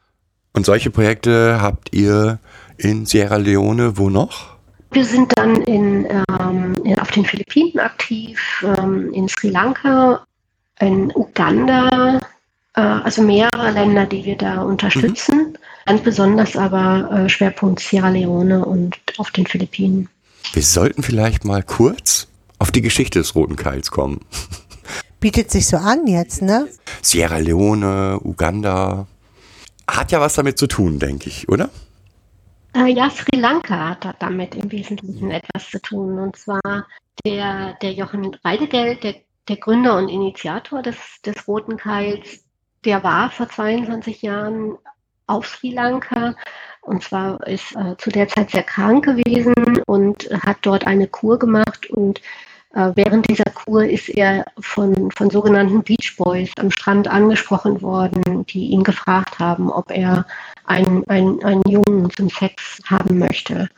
Und 0.54 0.66
solche 0.66 0.92
Projekte 0.92 1.62
habt 1.62 1.94
ihr 1.94 2.40
in 2.78 3.06
Sierra 3.06 3.36
Leone 3.36 3.98
wo 3.98 4.10
noch? 4.10 4.61
Wir 4.92 5.06
sind 5.06 5.32
dann 5.38 5.62
in, 5.62 6.06
ähm, 6.40 6.76
in 6.84 7.00
auf 7.00 7.12
den 7.12 7.26
Philippinen 7.26 7.80
aktiv, 7.80 8.66
ähm, 8.78 9.12
in 9.14 9.30
Sri 9.30 9.50
Lanka, 9.50 10.26
in 10.82 11.12
Uganda, 11.16 12.20
äh, 12.76 12.82
also 12.82 13.22
mehrere 13.22 13.72
Länder, 13.72 14.06
die 14.06 14.26
wir 14.26 14.38
da 14.38 14.62
unterstützen. 14.62 15.38
Mhm. 15.38 15.58
Ganz 15.86 16.02
besonders 16.02 16.58
aber 16.58 17.10
äh, 17.12 17.30
Schwerpunkt 17.30 17.80
Sierra 17.80 18.10
Leone 18.10 18.66
und 18.66 18.98
auf 19.18 19.32
den 19.32 19.48
Philippinen. 19.48 20.10
Wir 20.54 20.64
sollten 20.64 21.04
vielleicht 21.04 21.46
mal 21.46 21.64
kurz 21.64 22.28
auf 22.60 22.72
die 22.72 22.82
Geschichte 22.82 23.20
des 23.20 23.34
Roten 23.34 23.56
Keils 23.56 23.92
kommen. 23.92 24.20
Bietet 25.22 25.52
sich 25.52 25.68
so 25.68 25.78
an 25.78 26.06
jetzt, 26.08 26.42
ne? 26.42 26.68
Sierra 27.02 27.38
Leone, 27.38 28.20
Uganda. 28.22 29.08
Hat 29.88 30.12
ja 30.12 30.20
was 30.20 30.34
damit 30.34 30.58
zu 30.58 30.68
tun, 30.68 31.00
denke 31.00 31.30
ich, 31.30 31.48
oder? 31.48 31.70
Äh, 32.74 32.88
ja, 32.88 33.10
Sri 33.10 33.38
Lanka 33.38 33.90
hat 33.90 34.16
damit 34.20 34.56
im 34.56 34.72
Wesentlichen 34.72 35.32
etwas 35.32 35.70
zu 35.70 35.82
tun. 35.82 36.20
Und 36.20 36.36
zwar 36.36 36.88
der, 37.26 37.74
der 37.82 37.94
Jochen 37.94 38.34
Reidegeld, 38.44 39.04
der, 39.04 39.16
der 39.48 39.58
Gründer 39.58 39.98
und 39.98 40.10
Initiator 40.10 40.82
des, 40.82 40.98
des 41.26 41.48
Roten 41.48 41.78
Keils, 41.78 42.44
der 42.86 43.04
war 43.04 43.30
vor 43.30 43.50
22 43.50 44.22
Jahren 44.22 44.78
auf 45.28 45.48
Sri 45.48 45.72
Lanka 45.72 46.36
und 46.82 47.04
zwar 47.04 47.46
ist 47.48 47.76
äh, 47.76 47.96
zu 47.98 48.10
der 48.10 48.28
Zeit 48.28 48.50
sehr 48.50 48.64
krank 48.64 49.06
gewesen 49.06 49.54
und 49.86 50.30
hat 50.32 50.58
dort 50.64 50.88
eine 50.88 51.08
Kur 51.08 51.38
gemacht 51.38 51.90
und 51.90 52.22
während 52.74 53.30
dieser 53.30 53.44
Kur 53.44 53.84
ist 53.84 54.10
er 54.10 54.46
von, 54.60 55.12
von 55.12 55.30
sogenannten 55.30 55.84
Beach 55.84 56.16
Boys 56.18 56.50
am 56.58 56.72
Strand 56.72 57.08
angesprochen 57.08 57.82
worden, 57.82 58.46
die 58.46 58.68
ihn 58.68 58.84
gefragt 58.84 59.40
haben, 59.40 59.70
ob 59.70 59.92
er 59.92 60.26
einen, 60.66 61.08
einen, 61.10 61.44
einen 61.44 61.64
Jungen 61.68 62.10
zum 62.12 62.30
Sex 62.30 62.80
haben 62.86 63.20
möchte. 63.20 63.70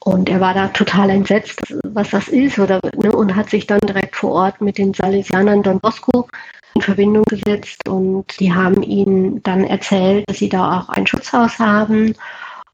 Und 0.00 0.28
er 0.28 0.40
war 0.40 0.52
da 0.52 0.68
total 0.68 1.10
entsetzt, 1.10 1.60
was 1.84 2.10
das 2.10 2.28
ist, 2.28 2.58
oder, 2.58 2.80
ne, 2.96 3.10
und 3.10 3.34
hat 3.34 3.48
sich 3.48 3.66
dann 3.66 3.80
direkt 3.80 4.16
vor 4.16 4.32
Ort 4.32 4.60
mit 4.60 4.76
den 4.76 4.92
Salesianern 4.92 5.62
Don 5.62 5.80
Bosco 5.80 6.28
in 6.74 6.82
Verbindung 6.82 7.24
gesetzt 7.24 7.88
und 7.88 8.38
die 8.38 8.52
haben 8.52 8.82
ihm 8.82 9.42
dann 9.44 9.64
erzählt, 9.64 10.28
dass 10.28 10.38
sie 10.38 10.48
da 10.48 10.78
auch 10.78 10.88
ein 10.90 11.06
Schutzhaus 11.06 11.58
haben. 11.58 12.14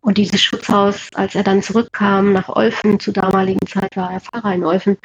Und 0.01 0.17
dieses 0.17 0.43
Schutzhaus, 0.43 1.09
als 1.15 1.35
er 1.35 1.45
dann 1.45 1.63
zurückkam 1.63 2.33
nach 2.33 2.49
Olfen, 2.49 2.99
zur 2.99 3.13
damaligen 3.13 3.65
Zeit 3.67 3.95
war 3.95 4.11
er 4.11 4.21
Pfarrer 4.21 4.55
in 4.55 4.65
Olfen, 4.65 4.97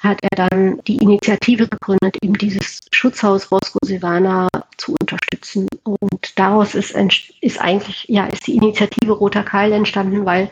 hat 0.00 0.18
er 0.22 0.48
dann 0.48 0.80
die 0.86 0.96
Initiative 0.96 1.68
gegründet, 1.68 2.16
eben 2.22 2.34
dieses 2.34 2.80
Schutzhaus 2.90 3.46
Bosco 3.46 3.78
Silvana 3.84 4.48
zu 4.78 4.96
unterstützen. 4.98 5.68
Und 5.84 6.38
daraus 6.38 6.74
ist, 6.74 6.96
ist 7.40 7.60
eigentlich, 7.60 8.06
ja, 8.08 8.26
ist 8.26 8.46
die 8.46 8.56
Initiative 8.56 9.12
Roter 9.12 9.42
Keil 9.42 9.72
entstanden, 9.72 10.24
weil 10.24 10.50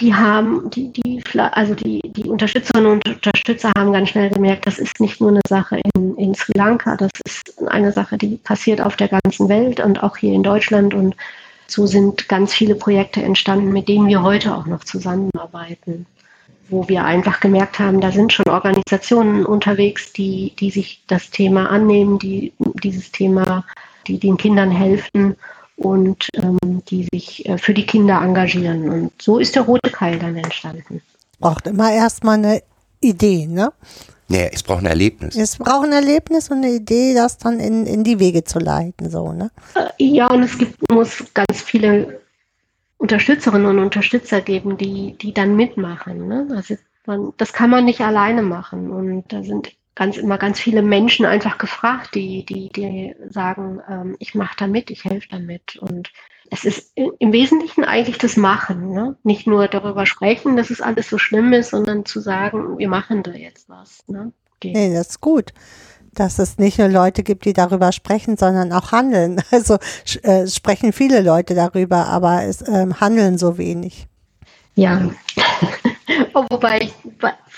die 0.00 0.12
haben, 0.12 0.70
die, 0.70 0.90
die, 0.90 1.22
also 1.36 1.76
die, 1.76 2.00
die 2.04 2.28
Unterstützerinnen 2.28 2.90
und 2.90 3.08
Unterstützer 3.08 3.70
haben 3.78 3.92
ganz 3.92 4.08
schnell 4.08 4.30
gemerkt, 4.30 4.66
das 4.66 4.80
ist 4.80 4.98
nicht 4.98 5.20
nur 5.20 5.30
eine 5.30 5.40
Sache 5.48 5.80
in, 5.94 6.16
in 6.16 6.34
Sri 6.34 6.52
Lanka, 6.56 6.96
das 6.96 7.12
ist 7.24 7.62
eine 7.68 7.92
Sache, 7.92 8.18
die 8.18 8.36
passiert 8.38 8.80
auf 8.80 8.96
der 8.96 9.08
ganzen 9.08 9.48
Welt 9.48 9.78
und 9.78 10.02
auch 10.02 10.16
hier 10.16 10.32
in 10.32 10.42
Deutschland. 10.42 10.94
Und 10.94 11.14
so 11.68 11.86
sind 11.86 12.28
ganz 12.28 12.52
viele 12.52 12.74
Projekte 12.74 13.22
entstanden, 13.22 13.72
mit 13.72 13.88
denen 13.88 14.08
wir 14.08 14.22
heute 14.22 14.56
auch 14.56 14.66
noch 14.66 14.82
zusammenarbeiten, 14.82 16.06
wo 16.74 16.88
wir 16.88 17.04
einfach 17.04 17.38
gemerkt 17.38 17.78
haben, 17.78 18.00
da 18.00 18.10
sind 18.10 18.32
schon 18.32 18.48
Organisationen 18.48 19.46
unterwegs, 19.46 20.12
die, 20.12 20.52
die 20.58 20.70
sich 20.70 21.02
das 21.06 21.30
Thema 21.30 21.70
annehmen, 21.70 22.18
die 22.18 22.52
dieses 22.82 23.12
Thema, 23.12 23.64
die 24.08 24.18
den 24.18 24.36
Kindern 24.36 24.72
helfen 24.72 25.36
und 25.76 26.28
ähm, 26.34 26.82
die 26.88 27.06
sich 27.12 27.48
äh, 27.48 27.58
für 27.58 27.74
die 27.74 27.86
Kinder 27.86 28.20
engagieren. 28.20 28.88
Und 28.88 29.12
so 29.22 29.38
ist 29.38 29.54
der 29.54 29.62
Rote 29.62 29.90
Keil 29.90 30.18
dann 30.18 30.36
entstanden. 30.36 31.00
Braucht 31.38 31.68
immer 31.68 31.92
erstmal 31.92 32.38
eine 32.38 32.62
Idee, 33.00 33.46
ne? 33.46 33.72
Nee, 34.26 34.50
es 34.52 34.62
braucht 34.62 34.80
ein 34.80 34.86
Erlebnis. 34.86 35.36
Es 35.36 35.56
braucht 35.56 35.84
ein 35.84 35.92
Erlebnis 35.92 36.50
und 36.50 36.58
eine 36.58 36.72
Idee, 36.72 37.14
das 37.14 37.38
dann 37.38 37.60
in, 37.60 37.86
in 37.86 38.02
die 38.02 38.18
Wege 38.18 38.42
zu 38.42 38.58
leiten, 38.58 39.10
so, 39.10 39.32
ne? 39.32 39.50
Ja, 39.98 40.28
und 40.28 40.42
es 40.42 40.58
gibt, 40.58 40.76
muss 40.90 41.22
ganz 41.34 41.60
viele 41.60 42.23
Unterstützerinnen 43.04 43.66
und 43.66 43.78
Unterstützer 43.80 44.40
geben, 44.40 44.78
die, 44.78 45.14
die 45.18 45.34
dann 45.34 45.56
mitmachen. 45.56 46.26
Ne? 46.26 46.48
Also 46.56 46.76
man, 47.04 47.34
das 47.36 47.52
kann 47.52 47.68
man 47.68 47.84
nicht 47.84 48.00
alleine 48.00 48.40
machen. 48.40 48.90
Und 48.90 49.30
da 49.30 49.42
sind 49.42 49.76
ganz 49.94 50.16
immer 50.16 50.38
ganz 50.38 50.58
viele 50.58 50.80
Menschen 50.80 51.26
einfach 51.26 51.58
gefragt, 51.58 52.14
die, 52.14 52.46
die, 52.46 52.70
die 52.70 53.14
sagen, 53.28 53.82
ähm, 53.90 54.16
ich 54.20 54.34
mache 54.34 54.56
da 54.56 54.66
mit, 54.66 54.90
ich 54.90 55.04
helfe 55.04 55.28
damit. 55.30 55.76
Und 55.76 56.14
es 56.50 56.64
ist 56.64 56.92
im 56.96 57.32
Wesentlichen 57.34 57.84
eigentlich 57.84 58.16
das 58.16 58.38
Machen, 58.38 58.92
ne? 58.94 59.18
nicht 59.22 59.46
nur 59.46 59.68
darüber 59.68 60.06
sprechen, 60.06 60.56
dass 60.56 60.70
es 60.70 60.80
alles 60.80 61.10
so 61.10 61.18
schlimm 61.18 61.52
ist, 61.52 61.72
sondern 61.72 62.06
zu 62.06 62.20
sagen, 62.20 62.78
wir 62.78 62.88
machen 62.88 63.22
da 63.22 63.32
jetzt 63.32 63.68
was. 63.68 64.02
Ne? 64.08 64.32
Okay. 64.56 64.72
Nee, 64.74 64.94
das 64.94 65.10
ist 65.10 65.20
gut 65.20 65.52
dass 66.14 66.38
es 66.38 66.58
nicht 66.58 66.78
nur 66.78 66.88
Leute 66.88 67.22
gibt, 67.22 67.44
die 67.44 67.52
darüber 67.52 67.92
sprechen, 67.92 68.36
sondern 68.36 68.72
auch 68.72 68.92
handeln. 68.92 69.42
Also 69.50 69.78
äh, 70.22 70.46
sprechen 70.48 70.92
viele 70.92 71.20
Leute 71.20 71.54
darüber, 71.54 72.06
aber 72.06 72.42
es 72.44 72.60
äh, 72.62 72.86
handeln 73.00 73.38
so 73.38 73.56
wenig. 73.56 74.08
Ja, 74.74 75.10
wobei 76.50 76.80
ich 76.80 76.94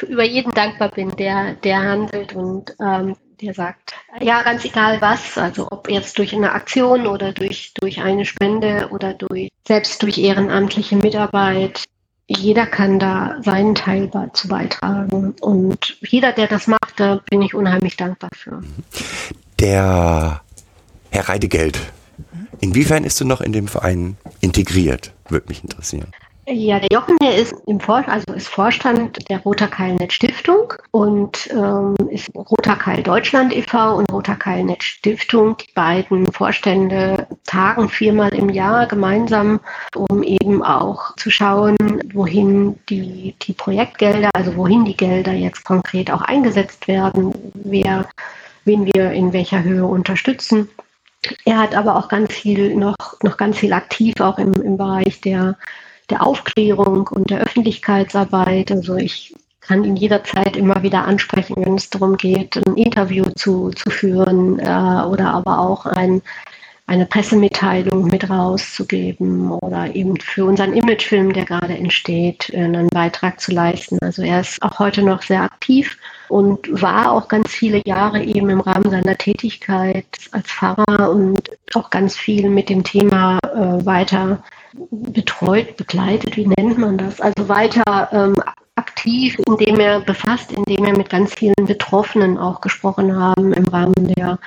über 0.07 0.25
jeden 0.25 0.53
dankbar 0.53 0.91
bin, 0.91 1.17
der, 1.17 1.55
der 1.55 1.79
handelt 1.79 2.35
und 2.35 2.75
ähm, 2.81 3.17
der 3.41 3.55
sagt, 3.55 3.95
ja, 4.21 4.43
ganz 4.43 4.65
egal 4.65 5.01
was, 5.01 5.37
also 5.39 5.69
ob 5.71 5.91
jetzt 5.91 6.19
durch 6.19 6.35
eine 6.35 6.53
Aktion 6.53 7.07
oder 7.07 7.33
durch, 7.33 7.73
durch 7.75 8.01
eine 8.01 8.25
Spende 8.25 8.89
oder 8.91 9.15
durch, 9.15 9.49
selbst 9.67 10.03
durch 10.03 10.19
ehrenamtliche 10.19 10.97
Mitarbeit, 10.97 11.85
jeder 12.29 12.67
kann 12.67 12.99
da 12.99 13.37
seinen 13.43 13.75
Teil 13.75 14.11
zu 14.33 14.49
beitragen. 14.49 15.35
Und 15.41 15.97
jeder, 16.01 16.33
der 16.33 16.49
das 16.49 16.67
macht, 16.67 16.95
da 16.97 17.21
bin 17.31 17.43
ich 17.43 17.55
unheimlich 17.55 17.97
dankbar 17.97 18.31
für. 18.35 18.63
Der 19.61 20.43
Herr 21.11 21.29
Reidegeld, 21.29 21.79
inwiefern 22.61 23.05
ist 23.05 23.21
du 23.21 23.25
noch 23.25 23.41
in 23.41 23.53
dem 23.53 23.69
Verein 23.69 24.17
integriert? 24.41 25.13
Würde 25.29 25.47
mich 25.49 25.63
interessieren. 25.63 26.13
Ja, 26.49 26.79
der 26.79 26.89
Jochen, 26.93 27.17
der 27.21 27.35
ist 27.35 27.57
im 27.67 27.81
Vor 27.81 28.05
also 28.07 28.33
ist 28.33 28.47
Vorstand 28.47 29.29
der 29.29 29.41
Roter 29.41 29.67
Keilnet 29.67 30.13
Stiftung 30.13 30.75
und 30.93 31.51
ähm, 31.51 31.97
ist 32.09 32.31
Roter 32.37 32.77
Keil 32.77 33.03
Deutschland 33.03 33.53
e.V. 33.53 33.97
und 33.97 34.13
Roter 34.13 34.37
Keilnet 34.37 34.85
Stiftung. 34.85 35.57
Die 35.57 35.73
beiden 35.75 36.31
Vorstände 36.33 37.27
tagen 37.47 37.89
viermal 37.89 38.33
im 38.33 38.49
Jahr 38.49 38.87
gemeinsam, 38.87 39.59
um 39.97 40.23
eben 40.23 40.63
auch 40.63 41.17
zu 41.17 41.31
schauen, 41.31 41.77
wohin 42.15 42.79
die, 42.89 43.35
die 43.43 43.53
Projektgelder, 43.53 44.31
also 44.33 44.55
wohin 44.55 44.85
die 44.85 44.97
Gelder 44.97 45.33
jetzt 45.33 45.65
konkret 45.65 46.13
auch 46.13 46.23
eingesetzt 46.23 46.87
werden, 46.87 47.35
wer, 47.55 48.09
wen 48.65 48.87
wir 48.87 49.11
in 49.11 49.33
welcher 49.33 49.65
Höhe 49.65 49.85
unterstützen. 49.85 50.69
Er 51.45 51.59
hat 51.59 51.75
aber 51.75 51.97
auch 51.97 52.07
ganz 52.07 52.33
viel 52.33 52.77
noch, 52.77 52.97
noch 53.25 53.37
ganz 53.37 53.59
viel 53.59 53.73
aktiv 53.73 54.15
auch 54.21 54.39
im, 54.39 54.53
im 54.53 54.77
Bereich 54.77 55.21
der 55.21 55.57
der 56.11 56.27
Aufklärung 56.27 57.09
und 57.09 57.31
der 57.31 57.41
Öffentlichkeitsarbeit. 57.41 58.71
Also 58.71 58.97
ich 58.97 59.35
kann 59.61 59.85
ihn 59.85 59.97
jederzeit 59.97 60.57
immer 60.57 60.83
wieder 60.83 61.05
ansprechen, 61.05 61.57
wenn 61.59 61.75
es 61.75 61.91
darum 61.91 62.17
geht, 62.17 62.57
ein 62.57 62.77
Interview 62.77 63.25
zu, 63.35 63.71
zu 63.71 63.91
führen 63.91 64.59
äh, 64.61 64.65
oder 64.65 65.33
aber 65.33 65.59
auch 65.59 65.87
ein, 65.87 66.23
eine 66.89 67.07
Pressemitteilung 67.07 68.07
mit 68.07 68.31
rauszugeben 68.31 69.51
oder 69.51 69.95
eben 69.95 70.21
für 70.21 70.45
unseren 70.45 70.73
Imagefilm, 70.73 71.33
der 71.33 71.45
gerade 71.45 71.77
entsteht, 71.77 72.51
äh, 72.51 72.59
einen 72.59 72.89
Beitrag 72.89 73.41
zu 73.41 73.53
leisten. 73.53 73.99
Also 74.03 74.23
er 74.23 74.41
ist 74.41 74.63
auch 74.63 74.79
heute 74.79 75.03
noch 75.03 75.23
sehr 75.23 75.43
aktiv 75.43 75.99
und 76.29 76.69
war 76.81 77.11
auch 77.11 77.29
ganz 77.29 77.51
viele 77.51 77.83
Jahre 77.85 78.23
eben 78.23 78.51
im 78.51 78.61
Rahmen 78.61 78.91
seiner 78.91 79.17
Tätigkeit 79.17 80.07
als 80.31 80.47
Pfarrer 80.47 81.11
und 81.11 81.51
auch 81.75 81.91
ganz 81.91 82.17
viel 82.17 82.49
mit 82.51 82.69
dem 82.69 82.85
Thema 82.85 83.39
äh, 83.43 83.85
weiter 83.85 84.43
betreut, 84.91 85.77
begleitet, 85.77 86.37
wie 86.37 86.47
nennt 86.47 86.79
man 86.79 86.99
das? 86.99 87.21
Also 87.21 87.49
weiter 87.49 88.09
ähm, 88.13 88.37
aktiv, 88.77 89.37
indem 89.47 89.81
er 89.81 90.01
befasst, 90.01 90.53
indem 90.53 90.85
er 90.85 90.97
mit 90.97 91.09
ganz 91.09 91.35
vielen 91.35 91.55
Betroffenen 91.67 92.39
auch 92.39 92.61
gesprochen 92.61 93.17
haben 93.17 93.53
im 93.53 93.67
Rahmen 93.69 94.15
der 94.17 94.39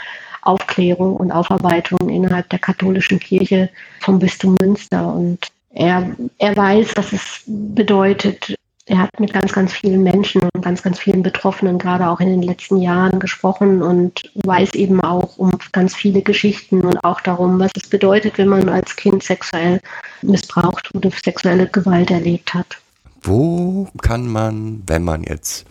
Aufklärung 0.49 1.15
und 1.15 1.31
Aufarbeitung 1.31 2.09
innerhalb 2.09 2.49
der 2.49 2.59
katholischen 2.59 3.19
Kirche 3.19 3.69
vom 4.01 4.19
Bistum 4.19 4.55
Münster. 4.59 5.13
Und 5.13 5.39
er, 5.71 6.15
er 6.39 6.55
weiß, 6.55 6.93
was 6.95 7.13
es 7.13 7.43
bedeutet. 7.45 8.55
Er 8.87 8.97
hat 8.97 9.19
mit 9.19 9.31
ganz, 9.31 9.53
ganz 9.53 9.71
vielen 9.71 10.01
Menschen 10.01 10.41
und 10.41 10.63
ganz, 10.63 10.81
ganz 10.81 10.97
vielen 10.97 11.21
Betroffenen 11.21 11.77
gerade 11.77 12.09
auch 12.09 12.19
in 12.19 12.29
den 12.29 12.41
letzten 12.41 12.77
Jahren 12.77 13.19
gesprochen 13.19 13.83
und 13.83 14.31
weiß 14.45 14.73
eben 14.73 14.99
auch 15.01 15.37
um 15.37 15.51
ganz 15.71 15.95
viele 15.95 16.23
Geschichten 16.23 16.81
und 16.81 16.97
auch 17.03 17.21
darum, 17.21 17.59
was 17.59 17.69
es 17.75 17.87
bedeutet, 17.87 18.39
wenn 18.39 18.47
man 18.47 18.67
als 18.67 18.95
Kind 18.95 19.21
sexuell 19.21 19.79
missbraucht 20.23 20.89
oder 20.95 21.11
sexuelle 21.23 21.67
Gewalt 21.67 22.09
erlebt 22.09 22.51
hat. 22.55 22.77
Wo 23.21 23.87
kann 24.01 24.27
man, 24.27 24.81
wenn 24.87 25.03
man 25.03 25.23
jetzt 25.23 25.67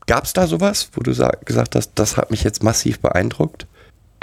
Gab 0.07 0.25
es 0.25 0.33
da 0.33 0.47
sowas, 0.47 0.89
wo 0.93 1.01
du 1.01 1.13
gesagt 1.45 1.75
hast, 1.75 1.91
das 1.95 2.17
hat 2.17 2.31
mich 2.31 2.43
jetzt 2.43 2.63
massiv 2.63 2.99
beeindruckt? 2.99 3.67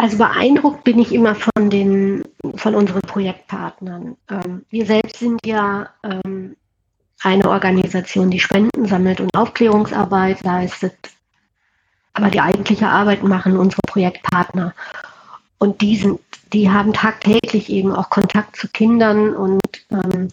Also 0.00 0.16
beeindruckt 0.16 0.84
bin 0.84 1.00
ich 1.00 1.12
immer 1.12 1.34
von 1.34 1.70
den, 1.70 2.24
von 2.54 2.76
unseren 2.76 3.02
Projektpartnern. 3.02 4.16
Ähm, 4.30 4.64
wir 4.70 4.86
selbst 4.86 5.18
sind 5.18 5.44
ja 5.44 5.90
ähm, 6.04 6.56
eine 7.22 7.50
Organisation, 7.50 8.30
die 8.30 8.38
Spenden 8.38 8.86
sammelt 8.86 9.20
und 9.20 9.36
Aufklärungsarbeit 9.36 10.44
leistet. 10.44 10.94
Aber 12.12 12.30
die 12.30 12.40
eigentliche 12.40 12.88
Arbeit 12.88 13.24
machen 13.24 13.56
unsere 13.56 13.80
Projektpartner. 13.88 14.72
Und 15.58 15.80
die, 15.80 15.96
sind, 15.96 16.20
die 16.52 16.70
haben 16.70 16.92
tagtäglich 16.92 17.68
eben 17.68 17.92
auch 17.92 18.08
Kontakt 18.08 18.54
zu 18.54 18.68
Kindern. 18.68 19.34
Und 19.34 19.60
ähm, 19.90 20.28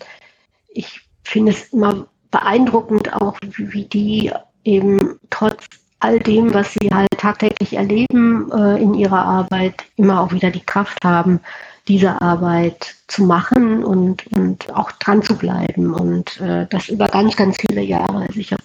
ich 0.70 1.02
finde 1.24 1.54
es 1.54 1.74
immer 1.74 2.06
beeindruckend 2.30 3.14
auch, 3.14 3.40
wie, 3.42 3.74
wie 3.74 3.86
die 3.86 4.32
eben 4.64 5.20
trotz 5.32 5.66
all 6.06 6.20
dem, 6.20 6.54
was 6.54 6.74
sie 6.74 6.90
halt 6.94 7.10
tagtäglich 7.18 7.74
erleben 7.74 8.52
äh, 8.52 8.82
in 8.82 8.94
ihrer 8.94 9.26
Arbeit, 9.26 9.84
immer 9.96 10.22
auch 10.22 10.32
wieder 10.32 10.52
die 10.52 10.66
Kraft 10.66 11.04
haben, 11.04 11.40
diese 11.88 12.22
Arbeit 12.22 12.96
zu 13.08 13.24
machen 13.24 13.84
und, 13.84 14.26
und 14.28 14.74
auch 14.74 14.92
dran 14.94 15.24
zu 15.24 15.36
bleiben. 15.36 15.94
Und 15.94 16.40
äh, 16.42 16.68
das 16.70 16.90
über 16.90 17.08
ganz, 17.08 17.36
ganz 17.36 17.58
viele 17.60 17.82
Jahre. 17.82 18.26
Also 18.28 18.40
ich 18.40 18.52
habe 18.52 18.64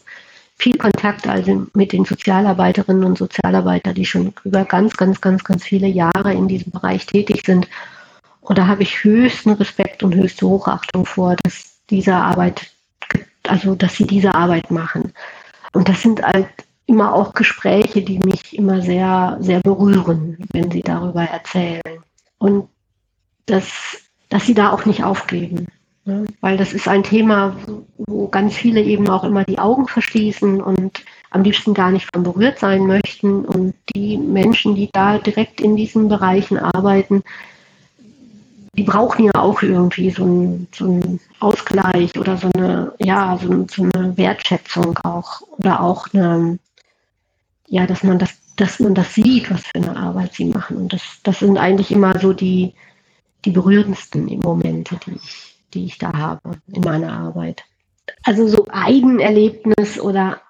viel 0.58 0.76
Kontakt 0.76 1.26
also 1.26 1.66
mit 1.72 1.92
den 1.92 2.04
Sozialarbeiterinnen 2.04 3.04
und 3.04 3.16
Sozialarbeitern, 3.16 3.94
die 3.94 4.04
schon 4.04 4.34
über 4.44 4.64
ganz, 4.64 4.96
ganz, 4.96 5.20
ganz, 5.20 5.42
ganz 5.42 5.64
viele 5.64 5.86
Jahre 5.86 6.34
in 6.34 6.48
diesem 6.48 6.72
Bereich 6.72 7.06
tätig 7.06 7.42
sind. 7.46 7.68
Und 8.42 8.58
da 8.58 8.66
habe 8.66 8.82
ich 8.82 9.02
höchsten 9.02 9.52
Respekt 9.52 10.02
und 10.02 10.14
höchste 10.14 10.46
Hochachtung 10.46 11.06
vor, 11.06 11.36
dass 11.42 11.76
diese 11.88 12.14
Arbeit, 12.14 12.70
also 13.48 13.74
dass 13.74 13.96
sie 13.96 14.06
diese 14.06 14.34
Arbeit 14.34 14.70
machen. 14.70 15.12
Und 15.72 15.88
das 15.88 16.02
sind 16.02 16.22
halt 16.22 16.48
immer 16.90 17.14
auch 17.14 17.32
Gespräche, 17.34 18.02
die 18.02 18.18
mich 18.18 18.58
immer 18.58 18.82
sehr, 18.82 19.38
sehr 19.40 19.60
berühren, 19.60 20.36
wenn 20.52 20.70
sie 20.70 20.82
darüber 20.82 21.22
erzählen. 21.22 22.02
Und 22.38 22.68
dass, 23.46 24.02
dass 24.28 24.46
sie 24.46 24.54
da 24.54 24.70
auch 24.70 24.84
nicht 24.84 25.04
aufgeben. 25.04 25.68
Ne? 26.04 26.26
Weil 26.40 26.56
das 26.56 26.72
ist 26.72 26.88
ein 26.88 27.04
Thema, 27.04 27.56
wo 27.96 28.26
ganz 28.28 28.54
viele 28.54 28.82
eben 28.82 29.08
auch 29.08 29.22
immer 29.22 29.44
die 29.44 29.58
Augen 29.58 29.86
verschließen 29.86 30.60
und 30.60 31.04
am 31.30 31.44
liebsten 31.44 31.74
gar 31.74 31.92
nicht 31.92 32.08
von 32.12 32.24
berührt 32.24 32.58
sein 32.58 32.86
möchten. 32.86 33.44
Und 33.44 33.74
die 33.94 34.16
Menschen, 34.16 34.74
die 34.74 34.90
da 34.92 35.18
direkt 35.18 35.60
in 35.60 35.76
diesen 35.76 36.08
Bereichen 36.08 36.58
arbeiten, 36.58 37.22
die 38.76 38.82
brauchen 38.82 39.26
ja 39.26 39.34
auch 39.34 39.62
irgendwie 39.62 40.10
so 40.10 40.24
einen, 40.24 40.68
so 40.74 40.84
einen 40.86 41.20
Ausgleich 41.38 42.18
oder 42.18 42.36
so 42.36 42.50
eine, 42.54 42.92
ja, 42.98 43.38
so, 43.40 43.66
so 43.70 43.82
eine 43.82 44.16
Wertschätzung 44.16 44.98
auch 45.04 45.42
oder 45.58 45.80
auch 45.80 46.06
eine, 46.12 46.58
ja, 47.70 47.86
dass 47.86 48.02
man 48.02 48.18
das, 48.18 48.36
dass 48.56 48.80
man 48.80 48.94
das 48.94 49.14
sieht, 49.14 49.48
was 49.50 49.62
für 49.62 49.76
eine 49.76 49.96
Arbeit 49.96 50.34
sie 50.34 50.46
machen. 50.46 50.76
Und 50.76 50.92
das, 50.92 51.02
das 51.22 51.38
sind 51.38 51.56
eigentlich 51.56 51.92
immer 51.92 52.18
so 52.18 52.32
die, 52.32 52.74
die 53.44 53.52
berührendsten 53.52 54.26
Momente, 54.40 54.98
die 55.06 55.12
ich, 55.12 55.56
die 55.72 55.84
ich 55.84 55.98
da 55.98 56.12
habe 56.12 56.58
in 56.66 56.82
meiner 56.82 57.12
Arbeit. 57.12 57.62
Also 58.24 58.48
so 58.48 58.66
Eigenerlebnis 58.70 60.00
oder 60.00 60.40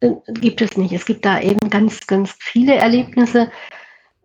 äh, 0.00 0.10
gibt 0.26 0.60
es 0.60 0.76
nicht. 0.76 0.92
Es 0.92 1.06
gibt 1.06 1.24
da 1.24 1.40
eben 1.40 1.70
ganz, 1.70 2.04
ganz 2.08 2.34
viele 2.40 2.74
Erlebnisse. 2.74 3.52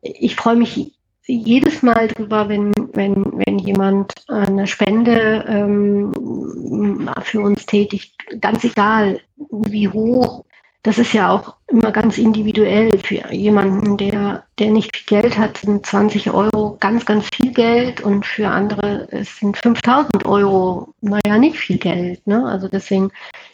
Ich 0.02 0.36
freue 0.36 0.56
mich 0.56 0.96
jedes 1.28 1.84
Mal 1.84 2.08
drüber, 2.08 2.50
wenn, 2.50 2.74
wenn, 2.94 3.24
wenn 3.46 3.60
jemand 3.60 4.14
eine 4.30 4.66
Spende 4.66 5.46
ähm, 5.48 7.08
für 7.22 7.42
uns 7.42 7.68
tätigt, 7.68 8.16
ganz 8.42 8.64
egal 8.64 9.22
wie 9.38 9.88
hoch 9.88 10.44
das 10.84 10.98
ist 10.98 11.14
ja 11.14 11.30
auch 11.30 11.56
immer 11.68 11.92
ganz 11.92 12.18
individuell 12.18 12.98
für 13.00 13.34
jemanden, 13.34 13.98
der, 13.98 14.44
der 14.60 14.72
nicht 14.72 14.96
viel 14.96 15.22
Geld 15.22 15.38
hat, 15.38 15.58
sind 15.58 15.86
20 15.86 16.32
Euro 16.32 16.78
ganz, 16.80 17.06
ganz 17.06 17.28
viel 17.36 17.52
Geld 17.52 18.02
und 18.02 18.26
für 18.26 18.48
andere 18.48 19.08
sind 19.24 19.58
5000 19.58 20.26
Euro, 20.26 20.94
naja, 21.02 21.38
nicht 21.38 21.58
viel 21.58 21.78
Geld. 21.78 22.26
Ne? 22.26 22.46
Also 22.46 22.68
deswegen 22.68 23.12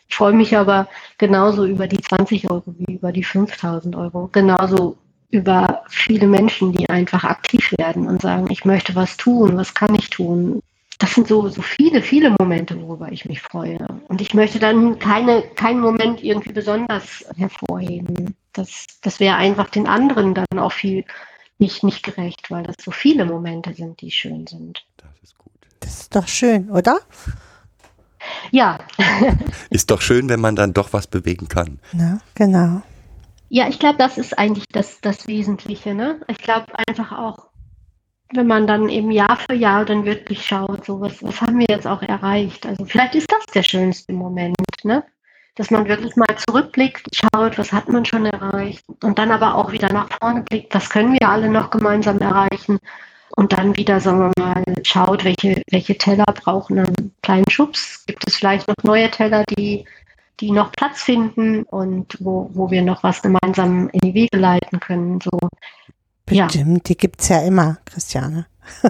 ich 0.08 0.16
freue 0.16 0.34
mich 0.34 0.56
aber 0.56 0.88
genauso 1.18 1.66
über 1.66 1.88
die 1.88 2.00
20 2.00 2.50
Euro 2.50 2.64
wie 2.78 2.94
über 2.94 3.12
die 3.12 3.24
5000 3.24 3.96
Euro. 3.96 4.30
Genauso 4.32 4.98
über 5.32 5.84
viele 5.90 6.28
Menschen, 6.28 6.72
die 6.72 6.90
einfach 6.90 7.24
aktiv 7.24 7.74
werden 7.78 8.08
und 8.08 8.22
sagen, 8.22 8.48
ich 8.50 8.66
möchte 8.66 8.96
was 8.96 9.18
tun, 9.18 9.58
was 9.58 9.74
kann 9.74 9.96
ich 9.96 10.10
tun, 10.10 10.62
das 11.00 11.14
sind 11.14 11.28
so, 11.28 11.50
so 11.50 11.62
viele, 11.62 12.02
viele 12.02 12.34
Momente, 12.40 12.82
worüber 12.82 13.12
ich 13.12 13.26
mich 13.26 13.42
freue. 13.42 13.86
Und 14.08 14.22
ich 14.22 14.34
möchte 14.34 14.60
dann 14.60 14.98
keine, 15.00 15.42
keinen 15.56 15.82
Moment 15.82 16.24
irgendwie 16.24 16.54
besonders 16.54 17.26
hervorheben. 17.36 18.36
Das, 18.54 18.88
das 19.02 19.20
wäre 19.20 19.36
einfach 19.36 19.70
den 19.70 19.88
anderen 19.88 20.34
dann 20.34 20.60
auch 20.60 20.72
viel 20.72 21.04
nicht, 21.58 21.84
nicht 21.84 22.04
gerecht, 22.04 22.52
weil 22.52 22.64
das 22.64 22.76
so 22.82 22.92
viele 22.92 23.26
Momente 23.26 23.74
sind, 23.74 24.02
die 24.02 24.12
schön 24.12 24.48
sind. 24.48 24.86
Das 24.98 25.10
ist 25.24 25.38
gut. 25.38 25.54
Das 25.80 26.02
ist 26.02 26.16
doch 26.16 26.28
schön, 26.28 26.70
oder? 26.70 27.00
Ja. 28.52 28.80
ist 29.70 29.92
doch 29.92 30.02
schön, 30.02 30.30
wenn 30.30 30.40
man 30.40 30.56
dann 30.56 30.74
doch 30.74 30.94
was 30.94 31.08
bewegen 31.08 31.48
kann. 31.48 31.80
Na, 31.94 32.20
genau. 32.36 32.82
Ja, 33.50 33.68
ich 33.68 33.80
glaube, 33.80 33.98
das 33.98 34.18
ist 34.18 34.38
eigentlich 34.38 34.68
das, 34.72 35.00
das 35.02 35.28
Wesentliche. 35.28 35.94
Ne? 35.94 36.22
Ich 36.28 36.40
glaube 36.40 36.68
einfach 36.88 37.12
auch, 37.12 37.45
wenn 38.36 38.48
man 38.48 38.68
dann 38.68 38.90
eben 38.90 39.12
Jahr 39.12 39.38
für 39.38 39.56
Jahr 39.56 39.86
dann 39.86 40.06
wirklich 40.06 40.46
schaut, 40.46 40.86
so 40.86 41.02
was, 41.02 41.22
was 41.24 41.42
haben 41.42 41.60
wir 41.60 41.68
jetzt 41.70 41.88
auch 41.88 42.02
erreicht. 42.02 42.66
Also 42.66 42.86
vielleicht 42.86 43.16
ist 43.16 43.32
das 43.32 43.46
der 43.54 43.64
schönste 43.64 44.14
Moment, 44.14 44.56
ne? 44.84 45.04
Dass 45.56 45.72
man 45.72 45.88
wirklich 45.88 46.16
mal 46.18 46.36
zurückblickt, 46.48 47.08
schaut, 47.16 47.58
was 47.58 47.72
hat 47.72 47.88
man 47.88 48.04
schon 48.04 48.26
erreicht 48.26 48.84
und 49.04 49.18
dann 49.18 49.32
aber 49.32 49.56
auch 49.56 49.72
wieder 49.72 49.92
nach 49.92 50.10
vorne 50.20 50.42
blickt, 50.42 50.76
was 50.76 50.90
können 50.90 51.14
wir 51.14 51.30
alle 51.30 51.50
noch 51.50 51.70
gemeinsam 51.70 52.20
erreichen 52.20 52.80
und 53.38 53.54
dann 53.54 53.76
wieder, 53.76 54.00
sagen 54.00 54.20
wir 54.20 54.44
mal, 54.44 54.64
schaut, 54.84 55.24
welche, 55.24 55.62
welche 55.72 55.98
Teller 55.98 56.26
brauchen 56.26 56.80
einen 56.80 57.14
kleinen 57.22 57.50
Schubs. 57.50 58.06
Gibt 58.06 58.28
es 58.28 58.36
vielleicht 58.36 58.68
noch 58.68 58.76
neue 58.84 59.10
Teller, 59.12 59.44
die, 59.58 59.86
die 60.40 60.52
noch 60.52 60.72
Platz 60.72 61.04
finden 61.04 61.64
und 61.64 62.18
wo, 62.20 62.50
wo 62.54 62.72
wir 62.72 62.82
noch 62.82 63.04
was 63.04 63.22
gemeinsam 63.22 63.90
in 63.90 64.00
die 64.00 64.14
Wege 64.14 64.38
leiten 64.38 64.80
können. 64.80 65.20
So, 65.22 65.38
ja. 66.30 66.46
Bestimmt, 66.46 66.90
die 66.90 66.98
gibt's 66.98 67.30
ja 67.30 67.42
immer, 67.42 67.78
Christiane. 67.86 68.48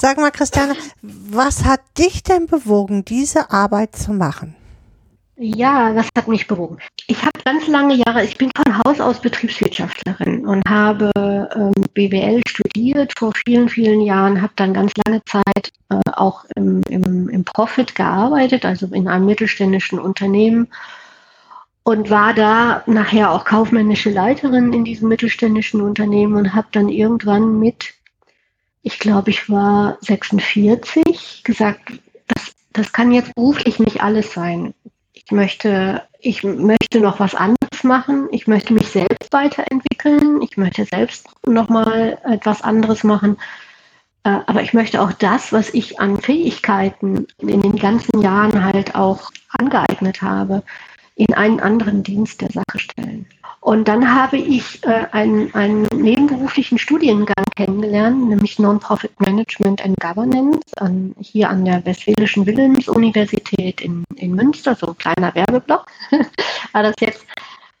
Sag 0.00 0.18
mal, 0.18 0.30
Christiane, 0.30 0.74
was 1.02 1.64
hat 1.64 1.80
dich 1.98 2.22
denn 2.22 2.46
bewogen, 2.46 3.04
diese 3.04 3.50
Arbeit 3.50 3.96
zu 3.96 4.12
machen? 4.12 4.54
Ja, 5.40 5.92
das 5.92 6.08
hat 6.16 6.26
mich 6.26 6.48
bewogen. 6.48 6.78
Ich 7.06 7.22
habe 7.22 7.38
ganz 7.44 7.68
lange 7.68 7.94
Jahre, 7.94 8.24
ich 8.24 8.36
bin 8.36 8.50
von 8.56 8.78
Haus 8.78 9.00
aus 9.00 9.20
Betriebswirtschaftlerin 9.20 10.44
und 10.44 10.62
habe 10.68 11.12
ähm, 11.16 11.72
BWL 11.94 12.42
studiert 12.48 13.12
vor 13.16 13.32
vielen, 13.46 13.68
vielen 13.68 14.00
Jahren, 14.00 14.42
habe 14.42 14.52
dann 14.56 14.74
ganz 14.74 14.92
lange 15.06 15.24
Zeit 15.26 15.70
äh, 15.90 16.00
auch 16.12 16.44
im, 16.56 16.82
im, 16.88 17.28
im 17.28 17.44
Profit 17.44 17.94
gearbeitet, 17.94 18.64
also 18.64 18.86
in 18.88 19.06
einem 19.06 19.26
mittelständischen 19.26 20.00
Unternehmen 20.00 20.66
und 21.88 22.10
war 22.10 22.34
da 22.34 22.82
nachher 22.86 23.30
auch 23.30 23.44
kaufmännische 23.44 24.10
Leiterin 24.10 24.72
in 24.72 24.84
diesem 24.84 25.08
mittelständischen 25.08 25.80
Unternehmen 25.80 26.36
und 26.36 26.54
habe 26.54 26.68
dann 26.72 26.88
irgendwann 26.88 27.58
mit, 27.58 27.94
ich 28.82 28.98
glaube, 28.98 29.30
ich 29.30 29.48
war 29.48 29.96
46, 30.02 31.42
gesagt, 31.44 31.92
das, 32.26 32.54
das 32.72 32.92
kann 32.92 33.12
jetzt 33.12 33.34
beruflich 33.34 33.78
nicht 33.78 34.02
alles 34.02 34.32
sein 34.32 34.74
ich 35.28 35.32
möchte, 35.32 36.02
ich 36.20 36.42
möchte 36.42 37.00
noch 37.00 37.20
was 37.20 37.34
anderes 37.34 37.84
machen. 37.84 38.28
Ich 38.30 38.46
möchte 38.46 38.72
mich 38.72 38.88
selbst 38.88 39.30
weiterentwickeln. 39.30 40.40
Ich 40.40 40.56
möchte 40.56 40.86
selbst 40.86 41.26
nochmal 41.46 42.18
etwas 42.24 42.62
anderes 42.62 43.04
machen. 43.04 43.36
Äh, 44.24 44.38
aber 44.46 44.62
ich 44.62 44.72
möchte 44.72 45.02
auch 45.02 45.12
das, 45.12 45.52
was 45.52 45.74
ich 45.74 46.00
an 46.00 46.18
Fähigkeiten 46.18 47.26
in 47.42 47.60
den 47.60 47.76
ganzen 47.76 48.22
Jahren 48.22 48.64
halt 48.64 48.94
auch 48.94 49.30
angeeignet 49.58 50.22
habe, 50.22 50.62
in 51.18 51.34
einen 51.34 51.58
anderen 51.58 52.04
Dienst 52.04 52.40
der 52.40 52.50
Sache 52.50 52.78
stellen. 52.78 53.26
Und 53.60 53.88
dann 53.88 54.14
habe 54.14 54.36
ich 54.38 54.84
äh, 54.84 55.06
einen, 55.10 55.52
einen 55.52 55.82
nebenberuflichen 55.92 56.78
Studiengang 56.78 57.44
kennengelernt, 57.56 58.28
nämlich 58.28 58.60
Non-Profit 58.60 59.20
Management 59.20 59.84
and 59.84 59.98
Governance 60.00 60.60
an, 60.76 61.14
hier 61.18 61.50
an 61.50 61.64
der 61.64 61.84
Westfälischen 61.84 62.46
Wilhelms-Universität 62.46 63.80
in, 63.80 64.04
in 64.14 64.34
Münster, 64.34 64.76
so 64.76 64.86
ein 64.86 64.98
kleiner 64.98 65.34
Werbeblock 65.34 65.86
war 66.72 66.84
das 66.84 66.94
jetzt. 67.00 67.26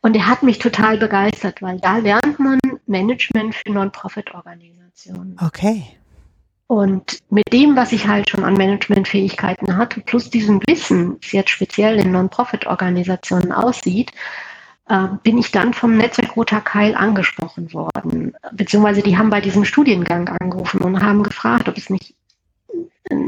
Und 0.00 0.14
der 0.14 0.26
hat 0.26 0.42
mich 0.42 0.58
total 0.58 0.98
begeistert, 0.98 1.62
weil 1.62 1.78
da 1.78 1.98
lernt 1.98 2.38
man 2.40 2.58
Management 2.86 3.54
für 3.54 3.70
Non-Profit-Organisationen. 3.70 5.36
Okay. 5.40 5.84
Und 6.68 7.20
mit 7.30 7.50
dem, 7.50 7.76
was 7.76 7.92
ich 7.92 8.06
halt 8.06 8.28
schon 8.28 8.44
an 8.44 8.52
Managementfähigkeiten 8.54 9.76
hatte, 9.78 10.00
plus 10.00 10.28
diesem 10.28 10.60
Wissen, 10.68 11.16
wie 11.22 11.38
jetzt 11.38 11.50
speziell 11.50 11.98
in 11.98 12.12
Non-Profit-Organisationen 12.12 13.52
aussieht, 13.52 14.12
äh, 14.88 15.08
bin 15.22 15.38
ich 15.38 15.50
dann 15.50 15.72
vom 15.72 15.96
Netzwerk 15.96 16.36
Roter 16.36 16.60
Keil 16.60 16.94
angesprochen 16.94 17.72
worden. 17.72 18.34
Beziehungsweise 18.52 19.02
die 19.02 19.16
haben 19.16 19.30
bei 19.30 19.40
diesem 19.40 19.64
Studiengang 19.64 20.28
angerufen 20.28 20.82
und 20.82 21.02
haben 21.02 21.22
gefragt, 21.22 21.70
ob 21.70 21.78
es 21.78 21.88
nicht 21.88 22.14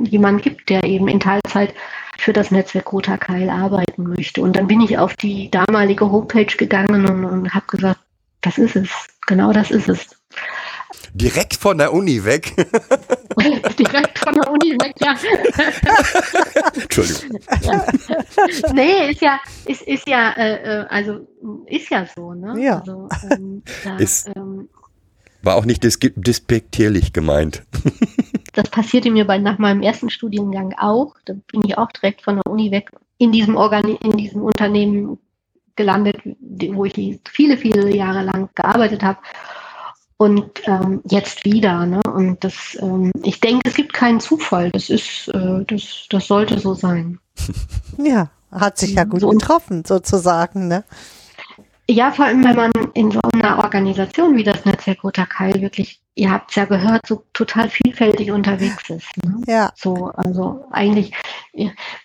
jemand 0.04 0.42
gibt, 0.42 0.68
der 0.68 0.84
eben 0.84 1.08
in 1.08 1.20
Teilzeit 1.20 1.74
für 2.18 2.34
das 2.34 2.50
Netzwerk 2.50 2.92
Roter 2.92 3.16
Keil 3.16 3.48
arbeiten 3.48 4.02
möchte. 4.02 4.42
Und 4.42 4.56
dann 4.56 4.66
bin 4.66 4.82
ich 4.82 4.98
auf 4.98 5.14
die 5.16 5.50
damalige 5.50 6.10
Homepage 6.10 6.44
gegangen 6.44 7.06
und, 7.06 7.24
und 7.24 7.54
habe 7.54 7.66
gesagt, 7.66 8.00
das 8.42 8.58
ist 8.58 8.76
es, 8.76 8.90
genau 9.26 9.54
das 9.54 9.70
ist 9.70 9.88
es. 9.88 10.08
Direkt 11.14 11.54
von 11.56 11.78
der 11.78 11.92
Uni 11.92 12.24
weg. 12.24 12.54
Direkt 13.78 14.18
von 14.18 14.34
der 14.34 14.50
Uni 14.50 14.72
weg, 14.80 14.94
ja. 15.00 15.14
Entschuldigung. 16.82 17.38
Ja. 17.62 17.86
Nee, 18.74 19.10
ist 19.10 19.20
ja, 19.22 19.38
ist, 19.66 19.82
ist 19.82 20.08
ja, 20.08 20.30
äh, 20.36 20.80
äh, 20.82 20.86
also 20.88 21.26
ist 21.66 21.90
ja 21.90 22.06
so, 22.14 22.34
ne? 22.34 22.54
Ja. 22.62 22.78
Also, 22.80 23.08
ähm, 23.30 23.62
da, 23.84 23.96
Ist- 23.96 24.28
ähm, 24.36 24.68
War 25.42 25.56
auch 25.56 25.64
nicht 25.64 25.82
dis 25.84 25.98
despektierlich 26.00 27.12
gemeint. 27.12 27.62
das 28.54 28.68
passierte 28.70 29.10
mir 29.10 29.26
bei, 29.26 29.38
nach 29.38 29.58
meinem 29.58 29.82
ersten 29.82 30.10
Studiengang 30.10 30.74
auch. 30.78 31.14
Da 31.24 31.34
bin 31.52 31.62
ich 31.64 31.76
auch 31.78 31.90
direkt 31.92 32.22
von 32.22 32.36
der 32.36 32.46
Uni 32.50 32.70
weg 32.70 32.90
in 33.18 33.32
diesem, 33.32 33.56
Organi 33.56 33.98
in 34.02 34.12
diesem 34.12 34.42
Unternehmen 34.42 35.18
gelandet, 35.76 36.16
wo 36.24 36.84
ich 36.84 37.20
viele, 37.30 37.56
viele 37.56 37.94
Jahre 37.94 38.22
lang 38.22 38.48
gearbeitet 38.54 39.02
habe. 39.02 39.18
Und 40.20 40.50
ähm, 40.66 41.00
jetzt 41.08 41.46
wieder. 41.46 41.86
Ne? 41.86 42.02
Und 42.14 42.44
das, 42.44 42.76
ähm, 42.82 43.10
ich 43.22 43.40
denke, 43.40 43.62
es 43.66 43.74
gibt 43.74 43.94
keinen 43.94 44.20
Zufall. 44.20 44.70
Das 44.70 44.90
ist, 44.90 45.28
äh, 45.28 45.64
das, 45.66 46.08
das 46.10 46.26
sollte 46.26 46.58
so 46.60 46.74
sein. 46.74 47.18
Ja, 47.96 48.28
hat 48.52 48.76
sich 48.76 48.94
ja 48.94 49.04
gut 49.04 49.22
So. 49.22 49.30
getroffen, 49.30 49.82
sozusagen, 49.86 50.68
ne? 50.68 50.84
Ja, 51.88 52.12
vor 52.12 52.26
allem, 52.26 52.44
wenn 52.44 52.54
man 52.56 52.70
in 52.92 53.10
so 53.10 53.20
einer 53.32 53.58
Organisation 53.64 54.36
wie 54.36 54.44
das 54.44 54.64
Netzwerk 54.66 55.02
Roter 55.02 55.24
Keil 55.26 55.60
wirklich, 55.62 56.00
ihr 56.14 56.30
habt 56.30 56.50
es 56.50 56.56
ja 56.56 56.66
gehört, 56.66 57.06
so 57.06 57.24
total 57.32 57.70
vielfältig 57.70 58.30
unterwegs 58.30 58.90
ist. 58.90 59.08
Ne? 59.24 59.40
Ja, 59.46 59.70
So, 59.74 60.12
also 60.14 60.66
eigentlich 60.70 61.12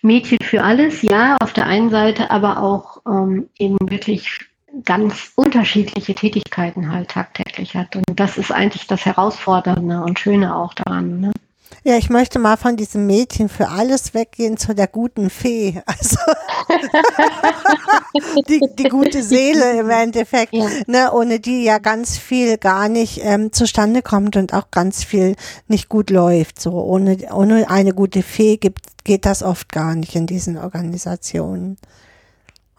Mädchen 0.02 0.38
für 0.42 0.62
alles, 0.64 1.02
ja, 1.02 1.36
auf 1.42 1.52
der 1.52 1.66
einen 1.66 1.90
Seite, 1.90 2.30
aber 2.30 2.62
auch 2.62 3.02
ähm, 3.06 3.48
eben 3.58 3.76
wirklich 3.90 4.40
ganz 4.84 5.30
unterschiedliche 5.34 6.14
Tätigkeiten 6.14 6.92
halt 6.92 7.10
tagtäglich 7.10 7.74
hat. 7.74 7.96
Und 7.96 8.04
das 8.14 8.36
ist 8.36 8.52
eigentlich 8.52 8.86
das 8.86 9.04
Herausfordernde 9.04 10.02
und 10.02 10.18
Schöne 10.18 10.54
auch 10.54 10.74
daran. 10.74 11.20
Ne? 11.20 11.32
ja, 11.86 11.96
ich 11.96 12.10
möchte 12.10 12.40
mal 12.40 12.56
von 12.56 12.76
diesem 12.76 13.06
Mädchen 13.06 13.48
für 13.48 13.68
alles 13.68 14.12
weggehen 14.12 14.56
zu 14.56 14.74
der 14.74 14.88
guten 14.88 15.30
Fee. 15.30 15.82
Also 15.98 16.16
die, 18.48 18.60
die 18.76 18.88
gute 18.88 19.22
Seele 19.22 19.78
im 19.78 19.88
Endeffekt, 19.88 20.52
Ja. 20.52 20.66
ne, 20.86 21.12
ohne 21.12 21.38
die 21.38 21.62
ja 21.62 21.78
ganz 21.78 22.18
viel 22.18 22.58
gar 22.58 22.88
nicht 22.88 23.20
ähm, 23.22 23.52
zustande 23.52 24.02
kommt 24.02 24.36
und 24.36 24.52
auch 24.52 24.70
ganz 24.72 25.04
viel 25.04 25.36
nicht 25.68 25.88
gut 25.88 26.10
läuft. 26.10 26.60
So 26.60 26.72
ohne, 26.72 27.18
ohne 27.32 27.70
eine 27.70 27.94
gute 27.94 28.22
Fee 28.22 28.56
gibt, 28.56 28.80
geht 29.04 29.26
das 29.26 29.44
oft 29.44 29.70
gar 29.70 29.94
nicht 29.94 30.16
in 30.16 30.26
diesen 30.26 30.58
Organisationen. 30.58 31.78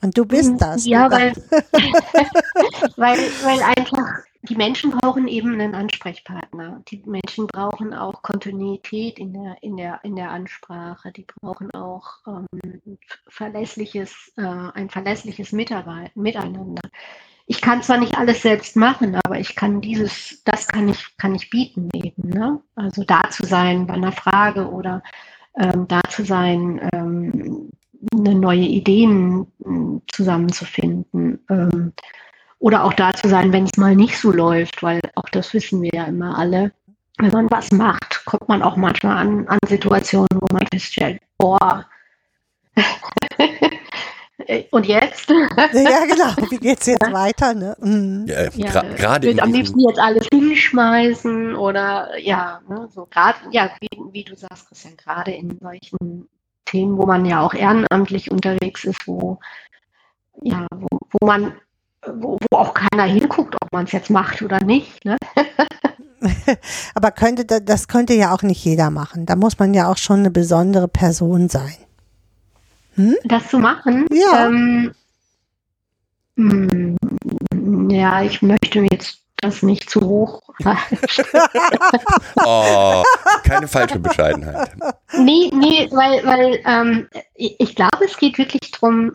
Und 0.01 0.17
du 0.17 0.25
bist 0.25 0.53
das. 0.59 0.85
Ja, 0.85 1.09
weil, 1.09 1.33
weil, 2.95 3.17
weil 3.43 3.61
einfach 3.77 4.23
die 4.43 4.55
Menschen 4.55 4.91
brauchen 4.91 5.27
eben 5.27 5.53
einen 5.53 5.75
Ansprechpartner. 5.75 6.81
Die 6.87 7.01
Menschen 7.05 7.47
brauchen 7.47 7.93
auch 7.93 8.21
Kontinuität 8.21 9.19
in 9.19 9.33
der, 9.33 9.57
in 9.61 9.77
der, 9.77 9.99
in 10.03 10.15
der 10.15 10.31
Ansprache. 10.31 11.11
Die 11.11 11.25
brauchen 11.41 11.71
auch 11.71 12.19
ähm, 12.27 12.97
verlässliches, 13.27 14.31
äh, 14.37 14.41
ein 14.43 14.89
verlässliches 14.89 15.51
Mitarbeit, 15.51 16.15
Miteinander. 16.15 16.81
Ich 17.45 17.61
kann 17.61 17.81
zwar 17.81 17.97
nicht 17.97 18.17
alles 18.17 18.41
selbst 18.41 18.75
machen, 18.75 19.19
aber 19.25 19.39
ich 19.39 19.55
kann 19.55 19.81
dieses, 19.81 20.43
das 20.43 20.67
kann 20.67 20.89
ich, 20.89 21.17
kann 21.17 21.33
ich 21.33 21.49
bieten 21.49 21.89
eben. 21.93 22.29
Ne? 22.29 22.61
Also 22.75 23.03
da 23.03 23.29
zu 23.29 23.45
sein 23.45 23.87
bei 23.87 23.93
einer 23.93 24.11
Frage 24.11 24.69
oder 24.69 25.01
ähm, 25.57 25.87
da 25.87 26.01
zu 26.09 26.23
sein, 26.23 26.89
ähm, 26.93 27.69
neue 28.13 28.59
Ideen 28.61 29.47
mh, 29.59 30.01
zusammenzufinden. 30.11 31.39
Ähm, 31.49 31.93
oder 32.59 32.83
auch 32.83 32.93
da 32.93 33.13
zu 33.13 33.29
sein, 33.29 33.53
wenn 33.53 33.65
es 33.65 33.77
mal 33.77 33.95
nicht 33.95 34.17
so 34.17 34.31
läuft, 34.31 34.81
weil 34.81 34.99
auch 35.15 35.29
das 35.31 35.53
wissen 35.53 35.81
wir 35.81 35.91
ja 35.93 36.05
immer 36.05 36.37
alle. 36.37 36.71
Wenn 37.19 37.31
man 37.31 37.49
was 37.51 37.71
macht, 37.71 38.23
kommt 38.25 38.47
man 38.47 38.61
auch 38.61 38.75
manchmal 38.75 39.17
an, 39.17 39.47
an 39.47 39.59
Situationen, 39.67 40.27
wo 40.33 40.47
man 40.53 40.65
feststellt, 40.71 41.19
boah, 41.37 41.85
und 44.71 44.85
jetzt? 44.85 45.29
ja, 45.29 46.05
genau. 46.05 46.49
Wie 46.49 46.57
geht's 46.57 46.85
jetzt 46.85 47.11
weiter? 47.11 47.53
Ne? 47.53 47.75
Mhm. 47.79 48.25
Ja, 48.27 48.43
Ja, 48.53 48.69
gra- 48.69 48.95
gerade 48.95 49.27
ich 49.29 49.35
will 49.35 49.41
am 49.41 49.51
liebsten 49.51 49.79
jetzt 49.79 49.99
alles 49.99 50.27
hinschmeißen 50.31 51.55
oder 51.55 52.17
ja, 52.19 52.61
ne, 52.69 52.87
so 52.93 53.05
gerade, 53.05 53.37
ja, 53.51 53.71
wie, 53.81 53.89
wie 54.11 54.23
du 54.23 54.35
sagst, 54.35 54.67
Christian, 54.67 54.95
gerade 54.97 55.31
in 55.31 55.57
solchen 55.59 56.27
Themen, 56.67 56.97
wo 56.97 57.05
man 57.05 57.25
ja 57.25 57.41
auch 57.41 57.53
ehrenamtlich 57.53 58.29
unterwegs 58.31 58.83
ist, 58.83 59.07
wo 59.07 59.39
ja, 60.43 60.67
wo, 60.75 60.87
wo 61.19 61.25
man, 61.25 61.53
wo, 62.05 62.37
wo 62.51 62.57
auch 62.57 62.73
keiner 62.73 63.03
hinguckt, 63.05 63.55
ob 63.59 63.71
man 63.73 63.85
es 63.85 63.91
jetzt 63.91 64.09
macht 64.11 64.41
oder 64.43 64.63
nicht. 64.63 65.03
Ne? 65.03 65.17
Aber 66.95 67.11
könnte 67.11 67.45
da- 67.45 67.59
das 67.59 67.87
könnte 67.87 68.13
ja 68.13 68.33
auch 68.33 68.43
nicht 68.43 68.63
jeder 68.63 68.89
machen. 68.91 69.25
Da 69.25 69.35
muss 69.35 69.57
man 69.59 69.73
ja 69.73 69.89
auch 69.89 69.97
schon 69.97 70.19
eine 70.19 70.31
besondere 70.31 70.87
Person 70.87 71.49
sein. 71.49 71.75
Das 73.25 73.47
zu 73.49 73.59
machen. 73.59 74.05
Ja. 74.11 74.47
Ähm, 74.47 74.91
mh, 76.35 76.95
Ja, 77.93 78.21
ich 78.23 78.41
möchte 78.41 78.85
jetzt 78.91 79.21
das 79.41 79.63
nicht 79.63 79.89
zu 79.89 80.01
hoch. 80.01 80.41
oh, 82.45 83.03
keine 83.43 83.67
falsche 83.67 83.99
Bescheidenheit. 83.99 84.71
Nee, 85.17 85.51
nee, 85.53 85.87
weil, 85.91 86.25
weil 86.25 86.59
ähm, 86.65 87.07
ich 87.35 87.75
glaube, 87.75 88.05
es 88.05 88.17
geht 88.17 88.37
wirklich 88.37 88.71
darum, 88.71 89.13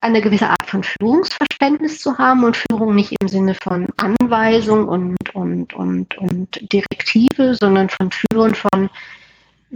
eine 0.00 0.20
gewisse 0.22 0.48
Art 0.48 0.66
von 0.66 0.82
Führungsverständnis 0.82 2.00
zu 2.00 2.16
haben 2.16 2.44
und 2.44 2.56
Führung 2.56 2.94
nicht 2.94 3.14
im 3.20 3.28
Sinne 3.28 3.54
von 3.62 3.86
Anweisung 3.98 4.88
und, 4.88 5.34
und, 5.34 5.74
und, 5.74 6.16
und 6.18 6.72
Direktive, 6.72 7.54
sondern 7.54 7.90
von 7.90 8.10
Führen 8.10 8.54
von 8.54 8.88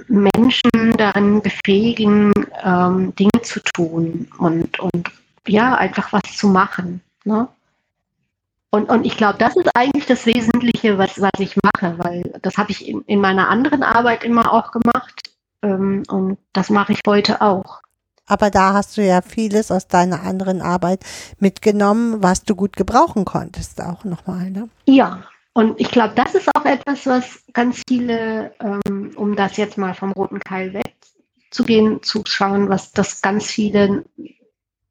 Menschen 0.08 0.96
darin 0.96 1.40
befähigen, 1.42 2.32
ähm, 2.64 3.14
Dinge 3.14 3.42
zu 3.42 3.60
tun 3.74 4.28
und, 4.38 4.80
und 4.80 5.10
ja, 5.46 5.74
einfach 5.74 6.12
was 6.12 6.36
zu 6.36 6.48
machen. 6.48 7.00
Ne? 7.24 7.46
Und, 8.74 8.90
und 8.90 9.06
ich 9.06 9.16
glaube, 9.16 9.38
das 9.38 9.54
ist 9.54 9.70
eigentlich 9.76 10.06
das 10.06 10.26
Wesentliche, 10.26 10.98
was, 10.98 11.20
was 11.20 11.30
ich 11.38 11.54
mache, 11.62 11.96
weil 11.98 12.32
das 12.42 12.58
habe 12.58 12.72
ich 12.72 12.88
in, 12.88 13.02
in 13.02 13.20
meiner 13.20 13.48
anderen 13.48 13.84
Arbeit 13.84 14.24
immer 14.24 14.52
auch 14.52 14.72
gemacht 14.72 15.30
ähm, 15.62 16.02
und 16.08 16.38
das 16.52 16.70
mache 16.70 16.92
ich 16.92 16.98
heute 17.06 17.40
auch. 17.40 17.82
Aber 18.26 18.50
da 18.50 18.72
hast 18.72 18.96
du 18.96 19.06
ja 19.06 19.22
vieles 19.22 19.70
aus 19.70 19.86
deiner 19.86 20.24
anderen 20.24 20.60
Arbeit 20.60 21.04
mitgenommen, 21.38 22.20
was 22.20 22.42
du 22.42 22.56
gut 22.56 22.74
gebrauchen 22.74 23.24
konntest, 23.24 23.80
auch 23.80 24.02
nochmal, 24.02 24.50
ne? 24.50 24.68
Ja, 24.86 25.22
und 25.52 25.80
ich 25.80 25.92
glaube, 25.92 26.14
das 26.16 26.34
ist 26.34 26.48
auch 26.56 26.64
etwas, 26.64 27.06
was 27.06 27.44
ganz 27.52 27.80
viele, 27.88 28.54
ähm, 28.58 29.12
um 29.14 29.36
das 29.36 29.56
jetzt 29.56 29.78
mal 29.78 29.94
vom 29.94 30.10
roten 30.10 30.40
Keil 30.40 30.74
wegzugehen, 30.74 32.02
zu 32.02 32.24
schauen, 32.26 32.68
was 32.68 32.90
das 32.90 33.22
ganz 33.22 33.46
viele 33.46 34.04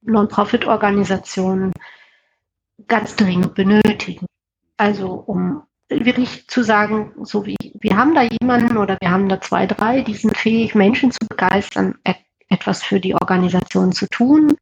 Non-Profit-Organisationen 0.03 1.73
ganz 2.87 3.15
dringend 3.15 3.55
benötigen. 3.55 4.25
Also 4.77 5.11
um 5.11 5.63
wirklich 5.89 6.47
zu 6.47 6.63
sagen, 6.63 7.13
so 7.23 7.45
wie 7.45 7.55
wir 7.79 7.95
haben 7.95 8.15
da 8.15 8.23
jemanden 8.23 8.77
oder 8.77 8.97
wir 9.01 9.11
haben 9.11 9.29
da 9.29 9.41
zwei, 9.41 9.67
drei, 9.67 10.01
die 10.01 10.15
sind 10.15 10.35
fähig, 10.37 10.75
Menschen 10.75 11.11
zu 11.11 11.19
begeistern, 11.27 11.95
etwas 12.49 12.83
für 12.83 12.99
die 12.99 13.15
Organisation 13.15 13.91
zu 13.91 14.07
tun 14.07 14.55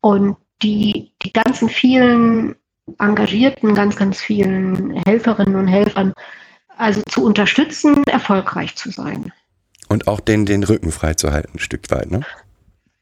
und 0.00 0.36
die, 0.62 1.12
die 1.22 1.32
ganzen 1.32 1.68
vielen 1.68 2.56
engagierten, 2.98 3.74
ganz, 3.74 3.96
ganz 3.96 4.20
vielen 4.20 5.02
Helferinnen 5.06 5.56
und 5.56 5.66
Helfern 5.66 6.12
also 6.76 7.02
zu 7.08 7.24
unterstützen, 7.24 8.04
erfolgreich 8.04 8.76
zu 8.76 8.90
sein. 8.90 9.32
Und 9.88 10.08
auch 10.08 10.20
den, 10.20 10.46
den 10.46 10.62
Rücken 10.62 10.92
frei 10.92 11.14
zu 11.14 11.32
halten, 11.32 11.52
ein 11.54 11.58
Stück 11.58 11.90
weit, 11.90 12.10
ne? 12.10 12.20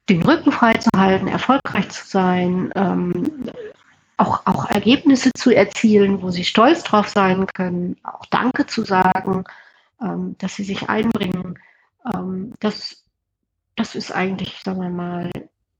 Den 0.08 0.22
Rücken 0.22 0.52
frei 0.52 0.74
zu 0.74 0.90
halten, 0.96 1.28
erfolgreich 1.28 1.88
zu 1.88 2.06
sein, 2.06 2.70
ähm, 2.74 3.50
auch, 4.16 4.42
auch 4.46 4.70
Ergebnisse 4.70 5.30
zu 5.36 5.50
erzielen, 5.50 6.22
wo 6.22 6.30
sie 6.30 6.44
stolz 6.44 6.82
drauf 6.82 7.08
sein 7.08 7.46
können, 7.46 7.96
auch 8.04 8.26
Danke 8.26 8.66
zu 8.66 8.84
sagen, 8.84 9.44
ähm, 10.00 10.36
dass 10.38 10.56
sie 10.56 10.64
sich 10.64 10.88
einbringen. 10.88 11.58
Ähm, 12.14 12.52
das, 12.60 13.04
das 13.76 13.94
ist 13.94 14.12
eigentlich, 14.12 14.60
sagen 14.64 14.80
wir 14.80 14.90
mal, 14.90 15.30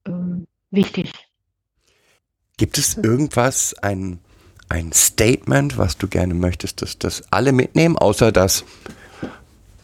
ähm, 0.06 0.46
wichtig. 0.70 1.12
Gibt 2.56 2.78
es 2.78 2.96
irgendwas, 2.96 3.74
ein, 3.82 4.20
ein 4.68 4.92
Statement, 4.92 5.76
was 5.76 5.98
du 5.98 6.08
gerne 6.08 6.34
möchtest, 6.34 6.82
dass 6.82 6.98
das 6.98 7.22
alle 7.32 7.52
mitnehmen, 7.52 7.96
außer 7.98 8.32
das, 8.32 8.64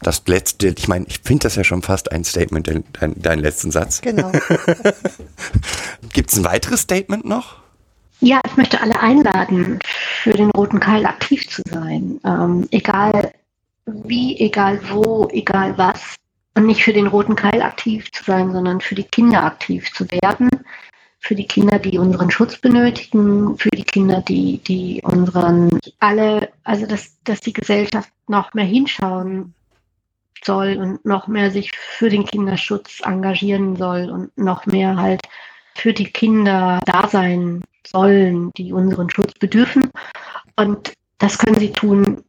das 0.03 0.23
letzte, 0.27 0.69
ich 0.69 0.89
meine, 0.89 1.07
ich 1.09 1.21
finde 1.21 1.45
das 1.45 1.57
ja 1.57 1.65
schon 1.65 1.83
fast 1.83 2.13
ein 2.13 2.25
Statement, 2.25 2.69
dein, 2.69 2.85
dein, 2.93 3.15
dein 3.21 3.39
letzten 3.41 3.71
Satz. 3.71 4.01
Genau. 4.01 4.33
Gibt 6.13 6.33
es 6.33 6.39
ein 6.39 6.45
weiteres 6.45 6.83
Statement 6.83 7.25
noch? 7.25 7.61
Ja, 8.21 8.41
ich 8.47 8.57
möchte 8.57 8.81
alle 8.81 9.01
einladen, 9.01 9.79
für 10.23 10.33
den 10.33 10.51
Roten 10.51 10.79
Keil 10.79 11.07
aktiv 11.07 11.49
zu 11.49 11.63
sein. 11.71 12.21
Ähm, 12.25 12.69
egal 12.71 13.33
wie, 13.87 14.39
egal 14.39 14.79
wo, 14.91 15.29
egal 15.33 15.77
was. 15.79 16.17
Und 16.55 16.67
nicht 16.67 16.85
für 16.85 16.93
den 16.93 17.07
Roten 17.07 17.35
Keil 17.35 17.63
aktiv 17.63 18.11
zu 18.13 18.23
sein, 18.25 18.53
sondern 18.53 18.81
für 18.81 18.95
die 18.95 19.05
Kinder 19.05 19.45
aktiv 19.45 19.91
zu 19.93 20.05
werden. 20.11 20.51
Für 21.21 21.35
die 21.35 21.47
Kinder, 21.47 21.79
die 21.79 21.99
unseren 21.99 22.31
Schutz 22.31 22.59
benötigen, 22.59 23.57
für 23.59 23.71
die 23.71 23.85
Kinder, 23.85 24.23
die, 24.27 24.59
die 24.59 25.01
unseren 25.03 25.79
alle, 25.99 26.51
also 26.65 26.87
dass, 26.87 27.17
dass 27.25 27.41
die 27.41 27.53
Gesellschaft 27.53 28.11
noch 28.27 28.53
mehr 28.55 28.65
hinschauen 28.65 29.55
soll 30.45 30.77
und 30.79 31.05
noch 31.05 31.27
mehr 31.27 31.51
sich 31.51 31.71
für 31.77 32.09
den 32.09 32.25
Kinderschutz 32.25 33.01
engagieren 33.03 33.77
soll 33.77 34.11
und 34.11 34.37
noch 34.37 34.67
mehr 34.67 34.97
halt 34.97 35.23
für 35.75 35.93
die 35.93 36.11
Kinder 36.11 36.81
da 36.85 37.09
sein 37.09 37.63
sollen, 37.87 38.51
die 38.57 38.73
unseren 38.73 39.11
Schutz 39.11 39.33
bedürfen. 39.39 39.91
Und 40.57 40.93
das 41.19 41.39
können 41.39 41.59
sie 41.59 41.73
tun 41.73 42.23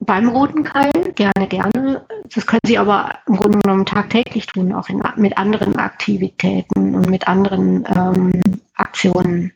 beim 0.00 0.28
Roten 0.28 0.64
Keil, 0.64 0.92
gerne, 1.14 1.48
gerne. 1.48 2.04
Das 2.34 2.46
können 2.46 2.60
sie 2.64 2.78
aber 2.78 3.18
im 3.26 3.36
Grunde 3.36 3.58
genommen 3.58 3.84
tagtäglich 3.84 4.46
tun, 4.46 4.72
auch 4.72 4.88
in, 4.88 5.02
mit 5.16 5.36
anderen 5.36 5.76
Aktivitäten 5.76 6.94
und 6.94 7.10
mit 7.10 7.26
anderen 7.26 7.84
ähm, 7.94 8.60
Aktionen. 8.74 9.52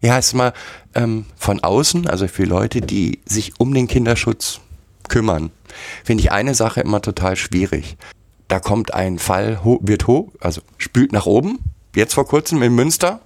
Ja, 0.00 0.18
ist 0.18 0.34
mal 0.34 0.52
ähm, 0.94 1.26
von 1.36 1.62
außen, 1.62 2.08
also 2.08 2.26
für 2.26 2.44
Leute, 2.44 2.80
die 2.80 3.20
sich 3.24 3.60
um 3.60 3.72
den 3.74 3.86
Kinderschutz 3.86 4.60
kümmern, 5.08 5.50
finde 6.04 6.22
ich 6.22 6.32
eine 6.32 6.54
Sache 6.54 6.80
immer 6.80 7.02
total 7.02 7.36
schwierig. 7.36 7.96
Da 8.48 8.58
kommt 8.58 8.94
ein 8.94 9.18
Fall, 9.18 9.62
ho 9.62 9.78
wird 9.82 10.06
hoch, 10.06 10.32
also 10.40 10.62
spült 10.78 11.12
nach 11.12 11.26
oben 11.26 11.58
jetzt 11.94 12.14
vor 12.14 12.26
kurzem 12.26 12.62
in 12.62 12.74
Münster. 12.74 13.20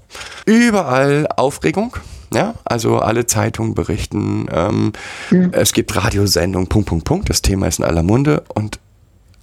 Überall 0.45 1.27
Aufregung. 1.37 1.97
Ja, 2.35 2.55
also 2.65 2.99
alle 2.99 3.27
Zeitungen 3.27 3.75
berichten, 3.75 4.47
ähm, 4.51 4.93
mhm. 5.31 5.51
es 5.53 5.73
gibt 5.73 5.95
Radiosendungen, 5.95 6.69
Punkt, 6.69 6.89
Punkt, 6.89 7.05
Punkt. 7.05 7.31
Das 7.31 7.41
Thema 7.41 7.69
ist 7.69 7.79
in 7.79 7.85
aller 7.85 8.03
Munde 8.03 8.43
und 8.53 8.81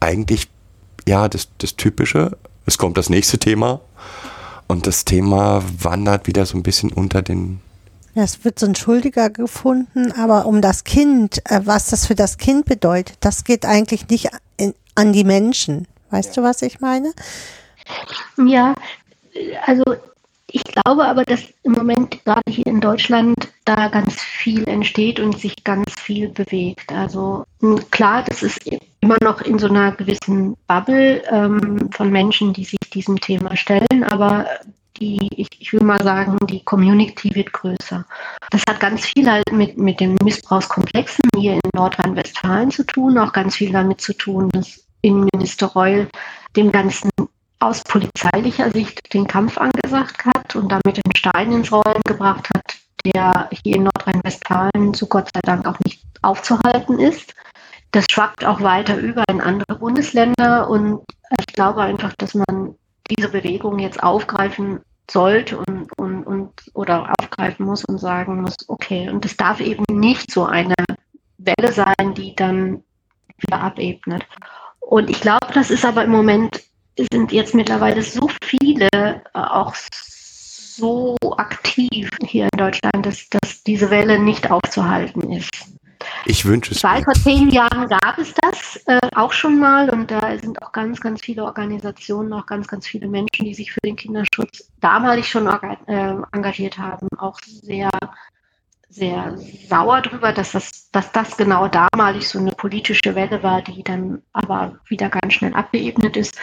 eigentlich, 0.01 0.49
ja, 1.07 1.29
das, 1.29 1.47
das 1.59 1.77
Typische, 1.77 2.37
es 2.65 2.77
kommt 2.77 2.97
das 2.97 3.09
nächste 3.09 3.39
Thema 3.39 3.79
und 4.67 4.85
das 4.85 5.05
Thema 5.05 5.63
wandert 5.79 6.27
wieder 6.27 6.45
so 6.45 6.57
ein 6.57 6.63
bisschen 6.63 6.91
unter 6.91 7.21
den. 7.21 7.61
Ja, 8.15 8.23
es 8.23 8.43
wird 8.43 8.59
so 8.59 8.65
ein 8.65 8.75
Schuldiger 8.75 9.29
gefunden, 9.29 10.11
aber 10.11 10.45
um 10.45 10.61
das 10.61 10.83
Kind, 10.83 11.41
äh, 11.49 11.61
was 11.63 11.87
das 11.87 12.05
für 12.05 12.15
das 12.15 12.37
Kind 12.37 12.65
bedeutet, 12.65 13.17
das 13.21 13.43
geht 13.43 13.65
eigentlich 13.65 14.09
nicht 14.09 14.29
in, 14.57 14.73
an 14.95 15.13
die 15.13 15.23
Menschen. 15.23 15.87
Weißt 16.11 16.35
ja. 16.35 16.43
du, 16.43 16.47
was 16.47 16.61
ich 16.61 16.79
meine? 16.79 17.13
Ja, 18.45 18.75
also 19.65 19.83
ich 20.55 20.63
glaube 20.63 21.05
aber, 21.05 21.23
dass 21.23 21.51
im 21.63 21.71
Moment 21.71 22.23
gerade 22.23 22.43
hier 22.47 22.67
in 22.67 22.79
Deutschland 22.79 23.35
da 23.65 23.87
ganz 23.87 24.21
viel 24.21 24.67
entsteht 24.67 25.19
und 25.19 25.39
sich 25.39 25.63
ganz 25.63 25.91
viel 25.99 26.29
bewegt. 26.29 26.91
Also 26.91 27.45
klar, 27.89 28.23
das 28.23 28.43
ist 28.43 28.59
immer 28.99 29.17
noch 29.23 29.41
in 29.41 29.57
so 29.57 29.67
einer 29.67 29.93
gewissen 29.93 30.55
Bubble 30.67 31.23
ähm, 31.31 31.89
von 31.91 32.11
Menschen, 32.11 32.53
die 32.53 32.65
sich 32.65 32.79
diesem 32.93 33.19
Thema 33.19 33.57
stellen, 33.57 34.03
aber 34.09 34.45
die, 34.97 35.27
ich, 35.35 35.47
ich, 35.57 35.73
will 35.73 35.81
mal 35.81 36.03
sagen, 36.03 36.37
die 36.47 36.63
Community 36.63 37.33
wird 37.33 37.51
größer. 37.51 38.05
Das 38.51 38.61
hat 38.69 38.79
ganz 38.79 39.05
viel 39.05 39.29
halt 39.29 39.51
mit, 39.51 39.77
mit 39.77 39.99
den 39.99 40.15
Missbrauchskomplexen 40.23 41.25
hier 41.35 41.53
in 41.53 41.69
Nordrhein-Westfalen 41.73 42.69
zu 42.69 42.85
tun, 42.85 43.17
auch 43.17 43.33
ganz 43.33 43.55
viel 43.55 43.71
damit 43.71 44.01
zu 44.01 44.13
tun, 44.13 44.49
dass 44.51 44.85
Innenminister 45.01 45.67
Reul 45.67 46.07
dem 46.55 46.71
Ganzen 46.71 47.09
aus 47.63 47.81
polizeilicher 47.83 48.71
Sicht 48.71 49.13
den 49.13 49.25
Kampf 49.25 49.57
angesagt 49.57 50.25
hat 50.25 50.55
und 50.55 50.69
damit 50.69 50.97
den 50.97 51.15
Stein 51.15 51.51
ins 51.53 51.71
Rollen 51.71 52.01
gebracht 52.05 52.49
hat, 52.53 52.75
der 53.05 53.49
hier 53.63 53.77
in 53.77 53.83
Nordrhein-Westfalen 53.83 54.93
zu 54.93 55.07
Gott 55.07 55.29
sei 55.33 55.39
Dank 55.43 55.65
auch 55.65 55.79
nicht 55.85 56.03
aufzuhalten 56.21 56.99
ist. 56.99 57.33
Das 57.91 58.05
schwappt 58.11 58.43
auch 58.43 58.61
weiter 58.61 58.97
über 58.97 59.23
in 59.29 59.39
andere 59.39 59.77
Bundesländer 59.79 60.69
und 60.69 61.03
ich 61.39 61.53
glaube 61.53 61.81
einfach, 61.81 62.13
dass 62.17 62.33
man 62.33 62.75
diese 63.09 63.29
Bewegung 63.29 63.79
jetzt 63.79 64.01
aufgreifen 64.03 64.81
sollte 65.09 65.57
und, 65.57 65.87
und, 65.97 66.23
und 66.23 66.51
oder 66.73 67.13
aufgreifen 67.19 67.65
muss 67.65 67.85
und 67.85 67.97
sagen 67.97 68.41
muss, 68.41 68.55
okay, 68.67 69.09
und 69.09 69.23
es 69.25 69.37
darf 69.37 69.59
eben 69.61 69.83
nicht 69.89 70.31
so 70.31 70.45
eine 70.45 70.75
Welle 71.37 71.71
sein, 71.71 72.13
die 72.15 72.35
dann 72.35 72.83
wieder 73.37 73.61
abebnet. 73.61 74.25
Und 74.79 75.09
ich 75.09 75.21
glaube, 75.21 75.47
das 75.53 75.71
ist 75.71 75.85
aber 75.85 76.03
im 76.03 76.11
Moment 76.11 76.61
sind 77.11 77.31
jetzt 77.31 77.55
mittlerweile 77.55 78.01
so 78.01 78.29
viele 78.43 78.89
äh, 78.93 79.19
auch 79.33 79.75
so 79.75 81.15
aktiv 81.37 82.09
hier 82.25 82.45
in 82.51 82.57
Deutschland, 82.57 83.05
dass, 83.05 83.29
dass 83.29 83.63
diese 83.63 83.89
Welle 83.89 84.19
nicht 84.19 84.49
aufzuhalten 84.49 85.31
ist. 85.31 85.51
Ich 86.25 86.45
wünsche 86.45 86.73
es. 86.73 86.83
Weil 86.83 87.03
vor 87.03 87.13
zehn 87.13 87.49
Jahren 87.49 87.87
gab 87.87 88.17
es 88.17 88.33
das 88.33 88.81
äh, 88.87 88.99
auch 89.15 89.31
schon 89.31 89.59
mal 89.59 89.89
und 89.89 90.11
da 90.11 90.37
sind 90.37 90.61
auch 90.61 90.71
ganz, 90.71 90.99
ganz 90.99 91.21
viele 91.21 91.43
Organisationen, 91.43 92.33
auch 92.33 92.45
ganz, 92.45 92.67
ganz 92.67 92.87
viele 92.87 93.07
Menschen, 93.07 93.45
die 93.45 93.53
sich 93.53 93.71
für 93.71 93.79
den 93.83 93.95
Kinderschutz 93.95 94.69
damalig 94.79 95.27
schon 95.27 95.47
äh, 95.47 96.15
engagiert 96.31 96.77
haben, 96.77 97.07
auch 97.17 97.39
sehr, 97.43 97.89
sehr 98.89 99.37
sauer 99.67 100.01
darüber, 100.01 100.31
dass 100.31 100.51
das, 100.51 100.89
dass 100.91 101.11
das 101.11 101.35
genau 101.37 101.67
damalig 101.67 102.27
so 102.27 102.39
eine 102.39 102.51
politische 102.51 103.15
Welle 103.15 103.43
war, 103.43 103.61
die 103.61 103.83
dann 103.83 104.21
aber 104.33 104.79
wieder 104.87 105.09
ganz 105.09 105.33
schnell 105.33 105.53
abgeebnet 105.53 106.17
ist. 106.17 106.37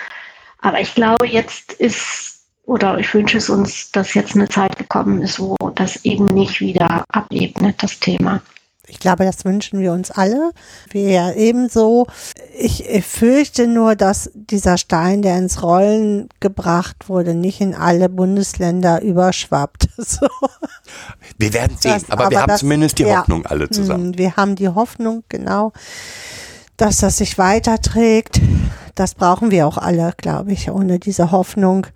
Aber 0.60 0.80
ich 0.80 0.94
glaube, 0.94 1.26
jetzt 1.26 1.72
ist 1.72 2.40
oder 2.70 2.98
ich 2.98 3.12
wünsche 3.14 3.38
es 3.38 3.50
uns, 3.50 3.90
dass 3.90 4.14
jetzt 4.14 4.36
eine 4.36 4.48
Zeit 4.48 4.78
gekommen 4.78 5.22
ist, 5.22 5.40
wo 5.40 5.56
das 5.74 6.04
eben 6.04 6.26
nicht 6.26 6.60
wieder 6.60 7.04
abebnet, 7.08 7.82
das 7.82 7.98
Thema. 7.98 8.40
Ich 8.90 8.98
glaube, 8.98 9.24
das 9.24 9.44
wünschen 9.44 9.80
wir 9.80 9.92
uns 9.92 10.10
alle. 10.10 10.52
Wir 10.90 11.10
ja 11.10 11.32
ebenso. 11.32 12.06
Ich 12.58 12.84
fürchte 13.04 13.66
nur, 13.66 13.94
dass 13.94 14.30
dieser 14.34 14.78
Stein, 14.78 15.22
der 15.22 15.38
ins 15.38 15.62
Rollen 15.62 16.28
gebracht 16.40 17.08
wurde, 17.08 17.34
nicht 17.34 17.60
in 17.60 17.74
alle 17.74 18.08
Bundesländer 18.08 19.02
überschwappt. 19.02 19.88
So. 20.00 20.26
Wir 21.38 21.52
werden 21.54 21.76
sehen, 21.78 21.92
das, 21.92 22.10
aber, 22.10 22.24
aber, 22.24 22.30
wir 22.30 22.40
haben 22.40 22.48
das, 22.48 22.60
zumindest 22.60 22.98
die 22.98 23.04
ja, 23.04 23.20
Hoffnung 23.20 23.46
alle 23.46 23.70
zusammen. 23.70 24.06
Hm, 24.06 24.18
wir 24.18 24.36
haben 24.36 24.56
die 24.56 24.68
Hoffnung, 24.68 25.22
genau, 25.28 25.72
dass 26.76 26.98
das 26.98 27.18
sich 27.18 27.38
weiterträgt. 27.38 28.40
Das 29.00 29.14
brauchen 29.14 29.50
wir 29.50 29.66
auch 29.66 29.78
alle, 29.78 30.12
glaube 30.18 30.52
ich. 30.52 30.70
Ohne 30.70 30.98
diese 30.98 31.30
Hoffnung, 31.30 31.86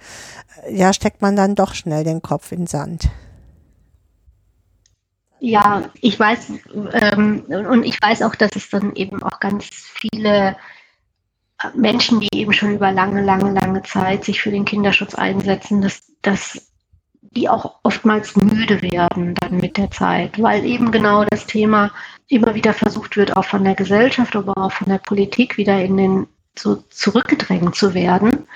ja, 0.71 0.95
steckt 0.95 1.21
man 1.21 1.37
dann 1.37 1.55
doch 1.55 1.75
schnell 1.75 2.03
den 2.03 2.23
Kopf 2.23 2.51
in 2.51 2.67
Sand. 2.67 3.11
Ja, 5.39 5.91
ich 6.01 6.19
weiß, 6.19 6.53
ähm, 6.95 7.45
und 7.49 7.83
ich 7.83 8.01
weiß 8.01 8.23
auch, 8.23 8.35
dass 8.35 8.57
es 8.57 8.71
dann 8.71 8.97
eben 8.97 9.23
auch 9.23 9.39
ganz 9.39 9.67
viele 9.71 10.57
Menschen, 11.75 12.21
die 12.21 12.31
eben 12.33 12.55
schon 12.55 12.77
über 12.77 12.91
lange, 12.91 13.23
lange, 13.23 13.53
lange 13.53 13.83
Zeit 13.83 14.25
sich 14.25 14.41
für 14.41 14.51
den 14.51 14.65
Kinderschutz 14.65 15.15
einsetzen, 15.15 15.83
dass, 15.83 16.01
dass 16.23 16.73
die 17.21 17.51
auch 17.51 17.81
oftmals 17.83 18.35
müde 18.35 18.81
werden 18.81 19.35
dann 19.35 19.59
mit 19.59 19.77
der 19.77 19.91
Zeit, 19.91 20.41
weil 20.41 20.65
eben 20.65 20.91
genau 20.91 21.27
das 21.27 21.45
Thema 21.45 21.91
immer 22.29 22.55
wieder 22.55 22.73
versucht 22.73 23.19
wird, 23.19 23.37
auch 23.37 23.45
von 23.45 23.63
der 23.63 23.75
Gesellschaft, 23.75 24.35
aber 24.37 24.57
auch 24.57 24.73
von 24.73 24.89
der 24.89 24.99
Politik 24.99 25.59
wieder 25.59 25.85
in 25.85 25.99
den 25.99 26.27
so 26.59 26.77
zurückgedrängt 26.91 27.75
zu 27.75 27.95
werden. 27.95 28.47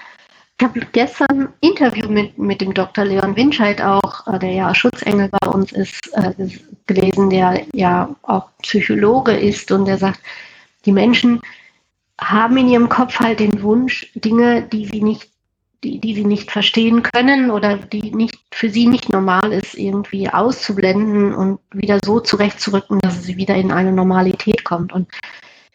Ich 0.61 0.67
habe 0.67 0.81
gestern 0.93 1.27
ein 1.31 1.49
Interview 1.61 2.09
mit, 2.09 2.37
mit 2.37 2.61
dem 2.61 2.75
Dr. 2.75 3.05
Leon 3.05 3.37
Winscheid 3.37 3.81
auch, 3.81 4.27
äh, 4.27 4.39
der 4.41 4.53
ja 4.53 4.75
Schutzengel 4.75 5.29
bei 5.29 5.49
uns 5.49 5.71
ist, 5.71 6.13
äh, 6.15 6.33
gelesen, 6.87 7.31
der 7.31 7.63
ja 7.73 8.15
auch 8.23 8.51
Psychologe 8.63 9.33
ist 9.33 9.71
und 9.71 9.85
der 9.85 9.99
sagt, 9.99 10.21
die 10.85 10.93
Menschen 10.93 11.41
haben 12.21 12.57
in 12.57 12.69
ihrem 12.69 12.89
Kopf 12.89 13.21
halt 13.21 13.39
den 13.39 13.63
Wunsch, 13.63 14.11
Dinge, 14.15 14.63
die 14.63 14.87
sie 14.87 15.01
nicht, 15.01 15.31
die, 15.85 16.01
die 16.01 16.15
sie 16.15 16.25
nicht 16.25 16.51
verstehen 16.51 17.05
können 17.05 17.53
oder 17.53 17.77
die 17.77 18.11
nicht 18.11 18.37
für 18.51 18.69
sie 18.69 18.89
nicht 18.89 19.09
normal 19.11 19.53
ist, 19.53 19.75
irgendwie 19.75 20.29
auszublenden 20.29 21.35
und 21.35 21.61
wieder 21.73 22.01
so 22.05 22.19
zurechtzurücken, 22.19 22.99
dass 22.99 23.23
sie 23.23 23.37
wieder 23.37 23.55
in 23.55 23.71
eine 23.71 23.93
Normalität 23.93 24.65
kommt. 24.65 24.93
Und 24.93 25.09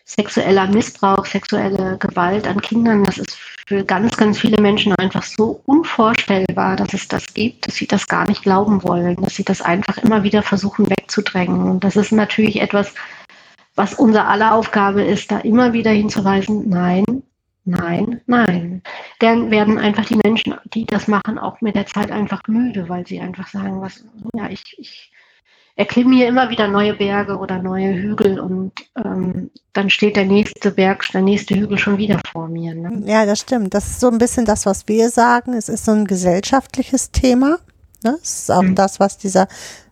sexueller 0.05 0.67
Missbrauch, 0.67 1.25
sexuelle 1.25 1.97
Gewalt 1.97 2.47
an 2.47 2.61
Kindern, 2.61 3.03
das 3.03 3.17
ist 3.17 3.37
für 3.67 3.83
ganz, 3.83 4.17
ganz 4.17 4.39
viele 4.39 4.61
Menschen 4.61 4.93
einfach 4.95 5.23
so 5.23 5.61
unvorstellbar, 5.65 6.75
dass 6.75 6.93
es 6.93 7.07
das 7.07 7.33
gibt, 7.33 7.67
dass 7.67 7.75
sie 7.75 7.87
das 7.87 8.07
gar 8.07 8.27
nicht 8.27 8.43
glauben 8.43 8.83
wollen, 8.83 9.15
dass 9.21 9.35
sie 9.35 9.45
das 9.45 9.61
einfach 9.61 9.97
immer 9.97 10.23
wieder 10.23 10.43
versuchen 10.43 10.89
wegzudrängen. 10.89 11.69
Und 11.69 11.83
das 11.83 11.95
ist 11.95 12.11
natürlich 12.11 12.59
etwas, 12.59 12.93
was 13.75 13.93
unser 13.93 14.27
aller 14.27 14.53
Aufgabe 14.53 15.03
ist, 15.03 15.31
da 15.31 15.39
immer 15.39 15.71
wieder 15.71 15.91
hinzuweisen, 15.91 16.69
nein, 16.69 17.05
nein, 17.63 18.21
nein. 18.25 18.83
Dann 19.19 19.49
werden 19.49 19.77
einfach 19.77 20.05
die 20.05 20.19
Menschen, 20.23 20.55
die 20.73 20.85
das 20.85 21.07
machen, 21.07 21.39
auch 21.39 21.61
mit 21.61 21.75
der 21.75 21.85
Zeit 21.85 22.11
einfach 22.11 22.41
müde, 22.47 22.89
weil 22.89 23.07
sie 23.07 23.21
einfach 23.21 23.47
sagen, 23.47 23.81
was, 23.81 24.03
ja, 24.35 24.49
ich, 24.49 24.75
ich 24.77 25.12
erklimme 25.75 26.15
hier 26.15 26.27
immer 26.27 26.49
wieder 26.49 26.67
neue 26.67 26.93
Berge 26.93 27.37
oder 27.37 27.61
neue 27.61 27.93
Hügel 27.93 28.39
und 28.39 28.73
ähm, 29.03 29.49
dann 29.73 29.89
steht 29.89 30.15
der 30.15 30.25
nächste 30.25 30.71
Berg, 30.71 31.03
der 31.11 31.21
nächste 31.21 31.55
Hügel 31.55 31.77
schon 31.77 31.97
wieder 31.97 32.19
vor 32.31 32.47
mir. 32.47 32.75
Ne? 32.75 33.01
Ja, 33.05 33.25
das 33.25 33.39
stimmt. 33.39 33.73
Das 33.73 33.87
ist 33.87 33.99
so 33.99 34.09
ein 34.09 34.19
bisschen 34.19 34.45
das, 34.45 34.65
was 34.65 34.87
wir 34.87 35.09
sagen. 35.09 35.53
Es 35.53 35.69
ist 35.69 35.85
so 35.85 35.91
ein 35.91 36.05
gesellschaftliches 36.05 37.11
Thema. 37.11 37.57
Ne? 38.03 38.17
Es 38.21 38.41
ist 38.41 38.51
auch 38.51 38.61
mhm. 38.61 38.75
das, 38.75 38.99
was 38.99 39.17
dieser 39.17 39.47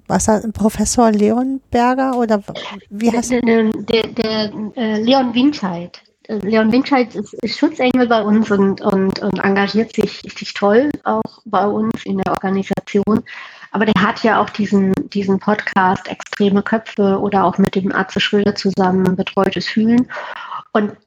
was 0.08 0.28
Professor 0.54 1.10
Leonberger 1.10 2.18
oder 2.18 2.44
wie 2.90 3.12
heißt 3.12 3.32
der? 3.32 3.42
Der, 3.42 3.72
der, 3.72 4.08
der 4.08 4.54
äh, 4.76 5.02
Leon 5.02 5.34
Winscheid. 5.34 6.02
Äh, 6.28 6.36
Leon 6.40 6.72
Winscheid 6.72 7.16
ist, 7.16 7.34
ist, 7.36 7.58
Schutzengel 7.58 8.08
bei 8.08 8.22
uns 8.22 8.52
und, 8.52 8.82
und, 8.82 9.20
und 9.20 9.40
engagiert 9.40 9.96
sich 9.96 10.24
richtig 10.26 10.54
toll 10.54 10.92
auch 11.06 11.42
bei 11.46 11.66
uns 11.66 12.06
in 12.06 12.18
der 12.18 12.34
Organisation. 12.34 13.24
Aber 13.72 13.86
der 13.86 14.02
hat 14.02 14.24
ja 14.24 14.42
auch 14.42 14.50
diesen, 14.50 14.94
diesen 15.10 15.40
Podcast 15.40 16.08
Extreme 16.08 16.62
Köpfe 16.62 17.20
oder 17.20 17.46
auch 17.46 17.58
mit 17.58 17.76
dem 17.76 17.94
Atze 17.94 18.20
Schröder 18.20 18.54
zusammen 18.54 19.16
Betreutes 19.16 19.68
Fühlen. 19.68 20.12
Und 20.74 20.98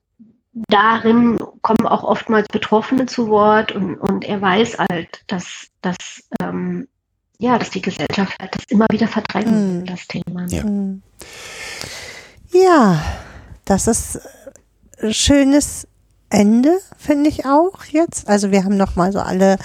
darin 0.69 1.39
kommen 1.63 1.87
auch 1.87 2.03
oftmals 2.05 2.49
Betroffene 2.49 3.07
zu 3.07 3.29
Wort 3.29 3.73
und, 3.73 3.97
und 3.97 4.25
er 4.25 4.41
weiß 4.41 4.79
halt, 4.79 5.25
dass, 5.27 5.67
dass, 5.83 6.23
ähm, 6.41 6.89
ja, 7.39 7.59
dass 7.59 7.71
die 7.71 7.83
Gesellschaft 7.83 8.35
halt 8.41 8.55
das 8.55 8.65
immer 8.69 8.87
wieder 8.91 9.09
verdrängt, 9.09 9.49
mhm. 9.49 9.85
das 9.85 10.07
Thema. 10.07 10.47
Ja. 10.49 10.63
Hm. 10.63 11.03
ja, 12.53 13.03
das 13.65 13.87
ist 13.87 14.21
ein 15.03 15.13
schönes 15.13 15.89
Ende, 16.31 16.79
finde 16.97 17.29
ich 17.31 17.47
auch 17.47 17.85
jetzt. 17.85 18.29
Also 18.29 18.51
wir 18.51 18.65
haben 18.65 18.77
nochmal 18.77 19.13
so 19.13 19.21
alle 19.21 19.59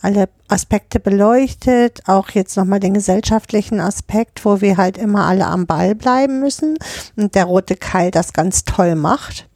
alle 0.00 0.28
Aspekte 0.48 1.00
beleuchtet, 1.00 2.02
auch 2.06 2.30
jetzt 2.30 2.56
nochmal 2.56 2.80
den 2.80 2.94
gesellschaftlichen 2.94 3.80
Aspekt, 3.80 4.44
wo 4.44 4.60
wir 4.60 4.76
halt 4.76 4.96
immer 4.96 5.26
alle 5.26 5.46
am 5.46 5.66
Ball 5.66 5.94
bleiben 5.94 6.40
müssen 6.40 6.78
und 7.16 7.34
der 7.34 7.44
rote 7.44 7.76
Keil 7.76 8.10
das 8.10 8.32
ganz 8.32 8.64
toll 8.64 8.94
macht, 8.94 9.48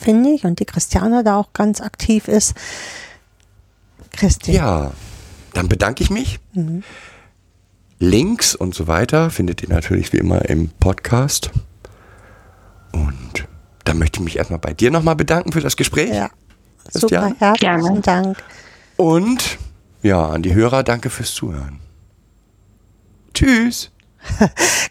finde 0.00 0.30
ich, 0.30 0.44
und 0.44 0.60
die 0.60 0.66
Christiane 0.66 1.24
da 1.24 1.36
auch 1.36 1.52
ganz 1.52 1.80
aktiv 1.80 2.28
ist. 2.28 2.54
Christi. 4.12 4.52
Ja, 4.52 4.92
dann 5.54 5.68
bedanke 5.68 6.02
ich 6.02 6.10
mich. 6.10 6.38
Mhm. 6.52 6.82
Links 7.98 8.54
und 8.54 8.74
so 8.74 8.86
weiter 8.86 9.30
findet 9.30 9.62
ihr 9.62 9.68
natürlich 9.68 10.12
wie 10.12 10.18
immer 10.18 10.48
im 10.48 10.68
Podcast. 10.68 11.50
Und 12.92 13.48
dann 13.84 13.98
möchte 13.98 14.18
ich 14.18 14.24
mich 14.24 14.36
erstmal 14.36 14.58
bei 14.58 14.72
dir 14.72 14.90
nochmal 14.90 15.16
bedanken 15.16 15.52
für 15.52 15.60
das 15.60 15.76
Gespräch. 15.76 16.10
Ja, 16.10 16.30
super, 16.90 17.34
herzlichen 17.38 18.02
Dank. 18.02 18.42
Und 18.96 19.58
ja, 20.02 20.28
an 20.28 20.42
die 20.42 20.54
Hörer, 20.54 20.82
danke 20.82 21.10
fürs 21.10 21.34
Zuhören. 21.34 21.80
Tschüss. 23.32 23.90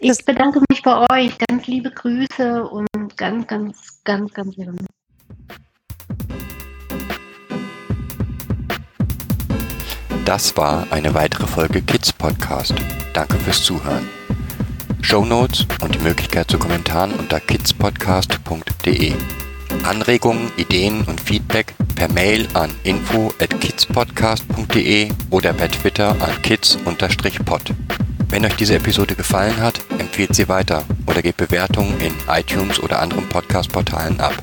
Ich 0.00 0.24
bedanke 0.24 0.60
mich 0.68 0.82
bei 0.82 1.06
euch. 1.10 1.36
Ganz 1.48 1.66
liebe 1.66 1.90
Grüße 1.90 2.62
und 2.64 3.16
ganz, 3.16 3.46
ganz, 3.46 3.76
ganz, 4.04 4.32
ganz 4.32 4.56
liebe. 4.56 4.74
Das 10.24 10.56
war 10.56 10.86
eine 10.90 11.14
weitere 11.14 11.46
Folge 11.46 11.82
Kids 11.82 12.12
Podcast. 12.12 12.74
Danke 13.12 13.36
fürs 13.38 13.62
Zuhören. 13.62 14.08
Show 15.04 15.22
Notes 15.22 15.66
und 15.82 15.94
die 15.94 15.98
Möglichkeit 15.98 16.50
zu 16.50 16.58
Kommentaren 16.58 17.12
unter 17.12 17.38
kidspodcast.de. 17.38 19.12
Anregungen, 19.82 20.50
Ideen 20.56 21.02
und 21.04 21.20
Feedback 21.20 21.74
per 21.94 22.10
Mail 22.10 22.48
an 22.54 22.70
info 22.84 23.32
at 23.38 23.60
kidspodcast.de 23.60 25.10
oder 25.28 25.52
per 25.52 25.70
Twitter 25.70 26.16
an 26.22 26.40
kids-pod. 26.40 27.74
Wenn 28.30 28.46
euch 28.46 28.56
diese 28.56 28.76
Episode 28.76 29.14
gefallen 29.14 29.60
hat, 29.60 29.78
empfehlt 29.98 30.34
sie 30.34 30.48
weiter 30.48 30.84
oder 31.06 31.20
gebt 31.20 31.36
Bewertungen 31.36 32.00
in 32.00 32.14
iTunes 32.28 32.82
oder 32.82 33.00
anderen 33.00 33.28
Podcast-Portalen 33.28 34.18
ab. 34.20 34.42